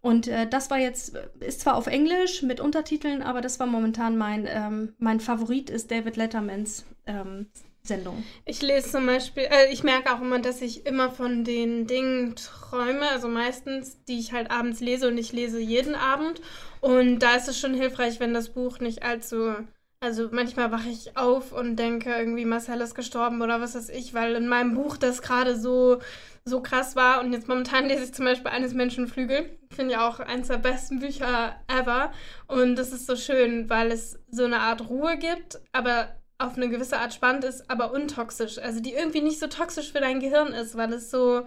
Und 0.00 0.26
äh, 0.26 0.48
das 0.48 0.70
war 0.70 0.78
jetzt, 0.78 1.14
ist 1.40 1.60
zwar 1.60 1.76
auf 1.76 1.86
Englisch 1.86 2.42
mit 2.42 2.58
Untertiteln, 2.58 3.22
aber 3.22 3.42
das 3.42 3.60
war 3.60 3.66
momentan 3.66 4.16
mein, 4.16 4.48
ähm, 4.48 4.94
mein 4.98 5.20
Favorit, 5.20 5.68
ist 5.68 5.90
David 5.90 6.16
Lettermans 6.16 6.86
ähm, 7.06 7.48
Sendung. 7.82 8.24
Ich 8.46 8.62
lese 8.62 8.90
zum 8.90 9.04
Beispiel, 9.04 9.42
äh, 9.44 9.70
ich 9.70 9.82
merke 9.82 10.14
auch 10.14 10.22
immer, 10.22 10.38
dass 10.38 10.62
ich 10.62 10.86
immer 10.86 11.10
von 11.10 11.44
den 11.44 11.86
Dingen 11.86 12.34
träume, 12.34 13.10
also 13.10 13.28
meistens, 13.28 14.02
die 14.04 14.18
ich 14.18 14.32
halt 14.32 14.50
abends 14.50 14.80
lese 14.80 15.06
und 15.08 15.18
ich 15.18 15.32
lese 15.32 15.60
jeden 15.60 15.94
Abend. 15.94 16.40
Und 16.80 17.18
da 17.18 17.34
ist 17.34 17.48
es 17.48 17.60
schon 17.60 17.74
hilfreich, 17.74 18.20
wenn 18.20 18.32
das 18.32 18.48
Buch 18.50 18.80
nicht 18.80 19.02
allzu 19.02 19.54
also 20.00 20.28
manchmal 20.32 20.72
wache 20.72 20.88
ich 20.88 21.16
auf 21.16 21.52
und 21.52 21.76
denke 21.76 22.10
irgendwie, 22.10 22.46
Marcel 22.46 22.80
ist 22.80 22.94
gestorben 22.94 23.42
oder 23.42 23.60
was 23.60 23.74
weiß 23.74 23.90
ich, 23.90 24.14
weil 24.14 24.34
in 24.34 24.48
meinem 24.48 24.74
Buch 24.74 24.96
das 24.96 25.20
gerade 25.20 25.58
so, 25.58 26.00
so 26.44 26.62
krass 26.62 26.96
war. 26.96 27.20
Und 27.20 27.32
jetzt 27.34 27.48
momentan 27.48 27.86
lese 27.86 28.04
ich 28.04 28.14
zum 28.14 28.24
Beispiel 28.24 28.50
Eines 28.50 28.72
Menschen 28.72 29.08
Flügel. 29.08 29.58
Finde 29.70 29.94
ja 29.94 30.08
auch 30.08 30.18
eines 30.20 30.48
der 30.48 30.56
besten 30.56 31.00
Bücher 31.00 31.56
ever. 31.68 32.12
Und 32.46 32.76
das 32.76 32.92
ist 32.92 33.06
so 33.06 33.14
schön, 33.14 33.68
weil 33.68 33.92
es 33.92 34.18
so 34.30 34.44
eine 34.44 34.60
Art 34.60 34.88
Ruhe 34.88 35.18
gibt, 35.18 35.60
aber 35.72 36.16
auf 36.38 36.56
eine 36.56 36.70
gewisse 36.70 36.98
Art 36.98 37.12
spannend 37.12 37.44
ist, 37.44 37.70
aber 37.70 37.92
untoxisch. 37.92 38.58
Also 38.58 38.80
die 38.80 38.94
irgendwie 38.94 39.20
nicht 39.20 39.38
so 39.38 39.48
toxisch 39.48 39.92
für 39.92 40.00
dein 40.00 40.20
Gehirn 40.20 40.54
ist, 40.54 40.76
weil 40.76 40.92
es 40.94 41.10
so, 41.10 41.46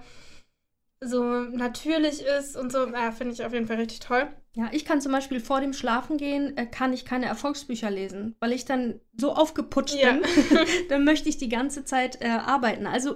so 1.01 1.23
natürlich 1.23 2.23
ist 2.23 2.55
und 2.55 2.71
so. 2.71 2.87
Ja, 2.87 3.11
finde 3.11 3.33
ich 3.33 3.43
auf 3.43 3.53
jeden 3.53 3.67
Fall 3.67 3.77
richtig 3.77 3.99
toll. 4.01 4.27
Ja, 4.55 4.69
ich 4.71 4.85
kann 4.85 5.01
zum 5.01 5.11
Beispiel 5.11 5.39
vor 5.39 5.61
dem 5.61 5.73
Schlafengehen, 5.73 6.55
äh, 6.57 6.67
kann 6.67 6.93
ich 6.93 7.05
keine 7.05 7.25
Erfolgsbücher 7.25 7.89
lesen, 7.89 8.35
weil 8.39 8.51
ich 8.51 8.65
dann 8.65 8.99
so 9.17 9.33
aufgeputscht 9.33 9.95
ja. 9.95 10.11
bin, 10.11 10.21
dann 10.89 11.03
möchte 11.05 11.27
ich 11.27 11.37
die 11.37 11.49
ganze 11.49 11.85
Zeit 11.85 12.21
äh, 12.21 12.27
arbeiten. 12.27 12.85
Also 12.85 13.15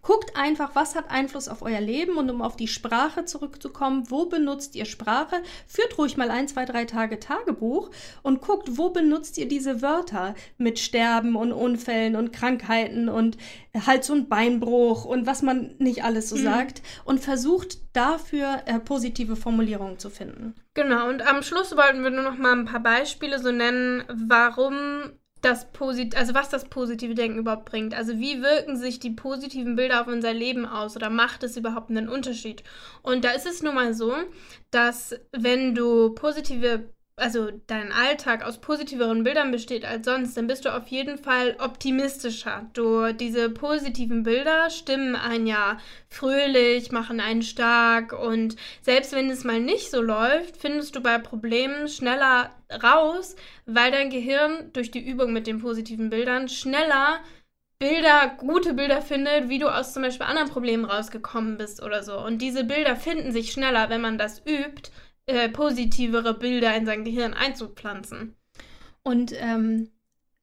guckt 0.00 0.36
einfach, 0.36 0.74
was 0.74 0.94
hat 0.94 1.10
Einfluss 1.10 1.48
auf 1.48 1.60
euer 1.60 1.82
Leben 1.82 2.16
und 2.16 2.30
um 2.30 2.40
auf 2.40 2.56
die 2.56 2.66
Sprache 2.66 3.26
zurückzukommen, 3.26 4.10
wo 4.10 4.24
benutzt 4.24 4.74
ihr 4.74 4.86
Sprache? 4.86 5.42
Führt 5.66 5.98
ruhig 5.98 6.16
mal 6.16 6.30
ein, 6.30 6.48
zwei, 6.48 6.64
drei 6.64 6.86
Tage 6.86 7.20
Tagebuch 7.20 7.90
und 8.22 8.40
guckt, 8.40 8.78
wo 8.78 8.88
benutzt 8.88 9.36
ihr 9.36 9.48
diese 9.48 9.82
Wörter 9.82 10.34
mit 10.56 10.78
Sterben 10.78 11.36
und 11.36 11.52
Unfällen 11.52 12.16
und 12.16 12.32
Krankheiten 12.32 13.10
und 13.10 13.36
Hals- 13.86 14.08
und 14.08 14.30
Beinbruch 14.30 15.04
und 15.04 15.26
was 15.26 15.42
man 15.42 15.74
nicht 15.78 16.04
alles 16.04 16.30
so 16.30 16.36
mhm. 16.36 16.42
sagt 16.42 16.82
und 17.04 17.20
versucht 17.20 17.78
dafür 17.92 18.62
äh, 18.66 18.78
positive 18.78 19.36
Formulierungen 19.36 19.98
zu 19.98 20.10
finden. 20.10 20.54
Genau, 20.74 21.08
und 21.08 21.22
am 21.26 21.42
Schluss 21.42 21.76
wollten 21.76 22.02
wir 22.04 22.10
nur 22.10 22.22
noch 22.22 22.38
mal 22.38 22.52
ein 22.52 22.64
paar 22.64 22.80
Beispiele 22.80 23.40
so 23.40 23.50
nennen, 23.50 24.04
warum 24.08 25.12
das 25.42 25.72
Posit 25.72 26.16
also 26.16 26.34
was 26.34 26.50
das 26.50 26.66
positive 26.66 27.14
Denken 27.14 27.38
überhaupt 27.38 27.64
bringt. 27.64 27.94
Also 27.94 28.18
wie 28.18 28.42
wirken 28.42 28.76
sich 28.76 28.98
die 28.98 29.10
positiven 29.10 29.74
Bilder 29.74 30.02
auf 30.02 30.06
unser 30.06 30.32
Leben 30.32 30.66
aus 30.66 30.96
oder 30.96 31.10
macht 31.10 31.42
es 31.42 31.56
überhaupt 31.56 31.90
einen 31.90 32.08
Unterschied? 32.08 32.62
Und 33.02 33.24
da 33.24 33.30
ist 33.30 33.46
es 33.46 33.62
nun 33.62 33.74
mal 33.74 33.94
so, 33.94 34.14
dass 34.70 35.14
wenn 35.32 35.74
du 35.74 36.14
positive 36.14 36.92
also 37.20 37.50
dein 37.66 37.92
Alltag 37.92 38.44
aus 38.44 38.58
positiveren 38.58 39.22
Bildern 39.22 39.50
besteht 39.50 39.84
als 39.84 40.06
sonst, 40.06 40.36
dann 40.36 40.46
bist 40.46 40.64
du 40.64 40.74
auf 40.74 40.88
jeden 40.88 41.18
Fall 41.18 41.56
optimistischer. 41.58 42.66
Du, 42.72 43.12
diese 43.12 43.50
positiven 43.50 44.22
Bilder 44.22 44.70
stimmen 44.70 45.14
einen 45.14 45.46
ja 45.46 45.78
fröhlich, 46.08 46.90
machen 46.90 47.20
einen 47.20 47.42
stark 47.42 48.12
und 48.12 48.56
selbst 48.82 49.12
wenn 49.12 49.30
es 49.30 49.44
mal 49.44 49.60
nicht 49.60 49.90
so 49.90 50.00
läuft, 50.00 50.56
findest 50.56 50.96
du 50.96 51.00
bei 51.00 51.18
Problemen 51.18 51.88
schneller 51.88 52.50
raus, 52.82 53.36
weil 53.66 53.90
dein 53.90 54.10
Gehirn 54.10 54.72
durch 54.72 54.90
die 54.90 55.06
Übung 55.06 55.32
mit 55.32 55.46
den 55.46 55.60
positiven 55.60 56.10
Bildern 56.10 56.48
schneller 56.48 57.20
Bilder, 57.80 58.34
gute 58.36 58.74
Bilder 58.74 59.00
findet, 59.00 59.48
wie 59.48 59.58
du 59.58 59.68
aus 59.74 59.94
zum 59.94 60.02
Beispiel 60.02 60.26
anderen 60.26 60.50
Problemen 60.50 60.84
rausgekommen 60.84 61.56
bist 61.56 61.82
oder 61.82 62.02
so. 62.02 62.18
Und 62.18 62.42
diese 62.42 62.62
Bilder 62.62 62.94
finden 62.94 63.32
sich 63.32 63.52
schneller, 63.52 63.88
wenn 63.88 64.02
man 64.02 64.18
das 64.18 64.42
übt, 64.46 64.90
äh, 65.26 65.48
positivere 65.48 66.34
Bilder 66.34 66.74
in 66.76 66.86
sein 66.86 67.04
Gehirn 67.04 67.34
einzupflanzen. 67.34 68.36
Und 69.02 69.32
ähm, 69.36 69.90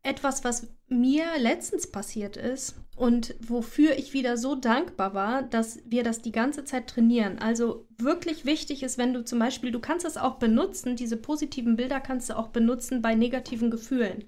etwas, 0.03 0.43
was 0.43 0.67
mir 0.87 1.25
letztens 1.37 1.91
passiert 1.91 2.37
ist 2.37 2.75
und 2.95 3.35
wofür 3.41 3.97
ich 3.97 4.13
wieder 4.13 4.37
so 4.37 4.55
dankbar 4.55 5.13
war, 5.13 5.43
dass 5.43 5.79
wir 5.85 6.03
das 6.03 6.21
die 6.21 6.31
ganze 6.31 6.63
Zeit 6.63 6.87
trainieren. 6.87 7.39
Also 7.39 7.87
wirklich 7.97 8.45
wichtig 8.45 8.83
ist, 8.83 8.97
wenn 8.97 9.13
du 9.13 9.23
zum 9.23 9.39
Beispiel, 9.39 9.71
du 9.71 9.79
kannst 9.79 10.05
es 10.05 10.17
auch 10.17 10.35
benutzen, 10.35 10.95
diese 10.95 11.17
positiven 11.17 11.75
Bilder 11.75 11.99
kannst 11.99 12.29
du 12.29 12.37
auch 12.37 12.47
benutzen 12.47 13.01
bei 13.01 13.15
negativen 13.15 13.69
Gefühlen. 13.69 14.23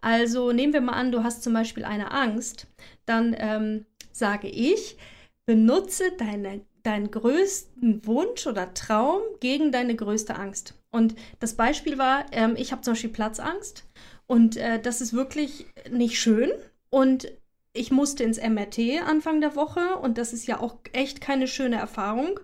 Also 0.00 0.52
nehmen 0.52 0.72
wir 0.72 0.80
mal 0.80 0.94
an, 0.94 1.12
du 1.12 1.22
hast 1.22 1.42
zum 1.42 1.52
Beispiel 1.52 1.84
eine 1.84 2.10
Angst, 2.10 2.66
dann 3.06 3.34
ähm, 3.38 3.86
sage 4.10 4.48
ich, 4.48 4.98
benutze 5.46 6.04
deine 6.18 6.60
deinen 6.82 7.10
größten 7.10 8.06
Wunsch 8.06 8.46
oder 8.46 8.74
Traum 8.74 9.22
gegen 9.40 9.72
deine 9.72 9.94
größte 9.94 10.36
Angst. 10.36 10.74
Und 10.90 11.14
das 11.38 11.54
Beispiel 11.54 11.98
war, 11.98 12.26
ähm, 12.32 12.54
ich 12.56 12.72
habe 12.72 12.82
zum 12.82 12.94
Beispiel 12.94 13.10
Platzangst 13.10 13.84
und 14.26 14.56
äh, 14.56 14.80
das 14.80 15.00
ist 15.00 15.12
wirklich 15.12 15.66
nicht 15.90 16.18
schön. 16.18 16.50
Und 16.90 17.30
ich 17.72 17.90
musste 17.90 18.24
ins 18.24 18.38
MRT 18.38 19.02
Anfang 19.06 19.40
der 19.40 19.54
Woche 19.54 19.96
und 19.96 20.18
das 20.18 20.32
ist 20.32 20.46
ja 20.46 20.60
auch 20.60 20.76
echt 20.92 21.20
keine 21.20 21.46
schöne 21.46 21.76
Erfahrung. 21.76 22.40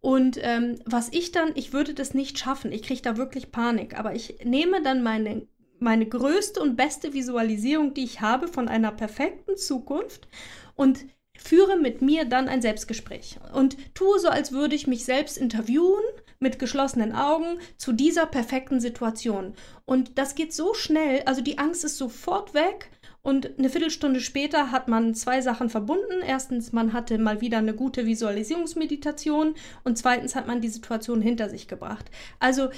Und 0.00 0.38
ähm, 0.42 0.76
was 0.86 1.08
ich 1.12 1.32
dann, 1.32 1.52
ich 1.56 1.72
würde 1.72 1.92
das 1.92 2.14
nicht 2.14 2.38
schaffen, 2.38 2.72
ich 2.72 2.82
kriege 2.82 3.02
da 3.02 3.16
wirklich 3.16 3.52
Panik, 3.52 3.98
aber 3.98 4.14
ich 4.14 4.38
nehme 4.44 4.82
dann 4.82 5.02
meine, 5.02 5.46
meine 5.78 6.06
größte 6.06 6.60
und 6.60 6.76
beste 6.76 7.12
Visualisierung, 7.12 7.92
die 7.92 8.04
ich 8.04 8.20
habe 8.20 8.48
von 8.48 8.68
einer 8.68 8.92
perfekten 8.92 9.56
Zukunft 9.56 10.26
und 10.74 11.04
führe 11.42 11.76
mit 11.76 12.02
mir 12.02 12.24
dann 12.24 12.48
ein 12.48 12.62
Selbstgespräch 12.62 13.38
und 13.54 13.76
tue 13.94 14.18
so, 14.18 14.28
als 14.28 14.52
würde 14.52 14.74
ich 14.74 14.86
mich 14.86 15.04
selbst 15.04 15.38
interviewen 15.38 16.04
mit 16.38 16.58
geschlossenen 16.58 17.14
Augen 17.14 17.58
zu 17.76 17.92
dieser 17.92 18.26
perfekten 18.26 18.80
Situation. 18.80 19.54
Und 19.84 20.18
das 20.18 20.34
geht 20.34 20.52
so 20.52 20.74
schnell, 20.74 21.22
also 21.26 21.42
die 21.42 21.58
Angst 21.58 21.84
ist 21.84 21.98
sofort 21.98 22.54
weg 22.54 22.90
und 23.22 23.58
eine 23.58 23.68
Viertelstunde 23.68 24.20
später 24.20 24.70
hat 24.70 24.88
man 24.88 25.14
zwei 25.14 25.42
Sachen 25.42 25.68
verbunden. 25.68 26.22
Erstens, 26.26 26.72
man 26.72 26.94
hatte 26.94 27.18
mal 27.18 27.42
wieder 27.42 27.58
eine 27.58 27.74
gute 27.74 28.06
Visualisierungsmeditation 28.06 29.54
und 29.84 29.98
zweitens 29.98 30.34
hat 30.34 30.46
man 30.46 30.62
die 30.62 30.68
Situation 30.68 31.20
hinter 31.20 31.50
sich 31.50 31.68
gebracht. 31.68 32.10
Also 32.38 32.70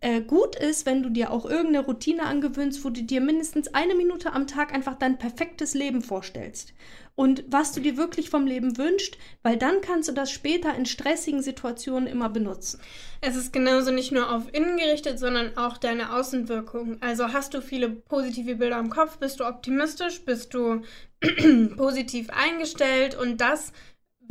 äh, 0.00 0.22
gut 0.22 0.56
ist, 0.56 0.86
wenn 0.86 1.02
du 1.02 1.10
dir 1.10 1.30
auch 1.30 1.44
irgendeine 1.44 1.84
Routine 1.84 2.22
angewöhnst, 2.22 2.82
wo 2.82 2.88
du 2.88 3.02
dir 3.02 3.20
mindestens 3.20 3.74
eine 3.74 3.94
Minute 3.94 4.32
am 4.32 4.46
Tag 4.46 4.72
einfach 4.72 4.94
dein 4.94 5.18
perfektes 5.18 5.74
Leben 5.74 6.00
vorstellst 6.00 6.72
und 7.14 7.44
was 7.48 7.72
du 7.72 7.80
dir 7.80 7.96
wirklich 7.96 8.30
vom 8.30 8.46
Leben 8.46 8.78
wünschst, 8.78 9.18
weil 9.42 9.56
dann 9.56 9.80
kannst 9.80 10.08
du 10.08 10.12
das 10.12 10.30
später 10.30 10.74
in 10.74 10.86
stressigen 10.86 11.42
Situationen 11.42 12.08
immer 12.08 12.28
benutzen. 12.28 12.80
Es 13.20 13.36
ist 13.36 13.52
genauso 13.52 13.90
nicht 13.90 14.12
nur 14.12 14.34
auf 14.34 14.44
innen 14.52 14.78
gerichtet, 14.78 15.18
sondern 15.18 15.56
auch 15.56 15.76
deine 15.76 16.14
Außenwirkung. 16.14 16.96
Also 17.02 17.32
hast 17.32 17.52
du 17.54 17.60
viele 17.60 17.90
positive 17.90 18.56
Bilder 18.56 18.78
im 18.78 18.90
Kopf, 18.90 19.18
bist 19.18 19.40
du 19.40 19.46
optimistisch, 19.46 20.24
bist 20.24 20.54
du 20.54 20.82
positiv 21.76 22.30
eingestellt 22.30 23.14
und 23.14 23.40
das 23.40 23.72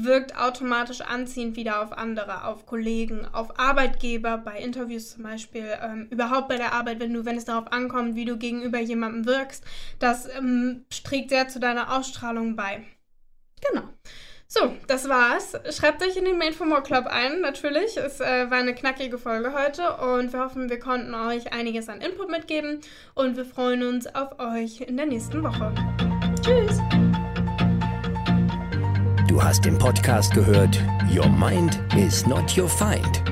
wirkt 0.03 0.37
automatisch 0.37 1.01
anziehend 1.01 1.55
wieder 1.55 1.81
auf 1.81 1.97
andere, 1.97 2.45
auf 2.45 2.65
Kollegen, 2.65 3.25
auf 3.31 3.59
Arbeitgeber, 3.59 4.37
bei 4.37 4.59
Interviews 4.59 5.11
zum 5.11 5.23
Beispiel, 5.23 5.67
ähm, 5.81 6.07
überhaupt 6.09 6.47
bei 6.47 6.57
der 6.57 6.73
Arbeit, 6.73 6.99
wenn 6.99 7.13
du, 7.13 7.25
wenn 7.25 7.37
es 7.37 7.45
darauf 7.45 7.71
ankommt, 7.71 8.15
wie 8.15 8.25
du 8.25 8.37
gegenüber 8.37 8.79
jemandem 8.79 9.25
wirkst, 9.25 9.63
das 9.99 10.27
ähm, 10.37 10.85
trägt 11.03 11.29
sehr 11.29 11.47
zu 11.47 11.59
deiner 11.59 11.95
Ausstrahlung 11.97 12.55
bei. 12.55 12.83
Genau. 13.69 13.89
So, 14.51 14.73
das 14.87 15.07
war's. 15.07 15.53
Schreibt 15.77 16.01
euch 16.01 16.17
in 16.17 16.25
den 16.25 16.39
Main 16.39 16.53
for 16.53 16.65
More 16.65 16.81
Club 16.81 17.05
ein, 17.05 17.41
natürlich. 17.41 17.97
Es 17.97 18.19
äh, 18.19 18.49
war 18.49 18.57
eine 18.57 18.73
knackige 18.73 19.19
Folge 19.19 19.53
heute 19.53 19.97
und 19.97 20.33
wir 20.33 20.39
hoffen, 20.39 20.69
wir 20.69 20.79
konnten 20.79 21.13
euch 21.13 21.53
einiges 21.53 21.87
an 21.87 22.01
Input 22.01 22.31
mitgeben 22.31 22.79
und 23.13 23.37
wir 23.37 23.45
freuen 23.45 23.83
uns 23.83 24.07
auf 24.07 24.39
euch 24.39 24.81
in 24.81 24.97
der 24.97 25.05
nächsten 25.05 25.43
Woche. 25.43 25.71
Tschüss! 26.41 26.79
Du 29.39 29.45
hast 29.45 29.63
den 29.63 29.77
Podcast 29.77 30.33
gehört. 30.33 30.77
Your 31.09 31.29
Mind 31.29 31.81
is 31.95 32.27
not 32.27 32.57
your 32.57 32.67
Find 32.67 33.23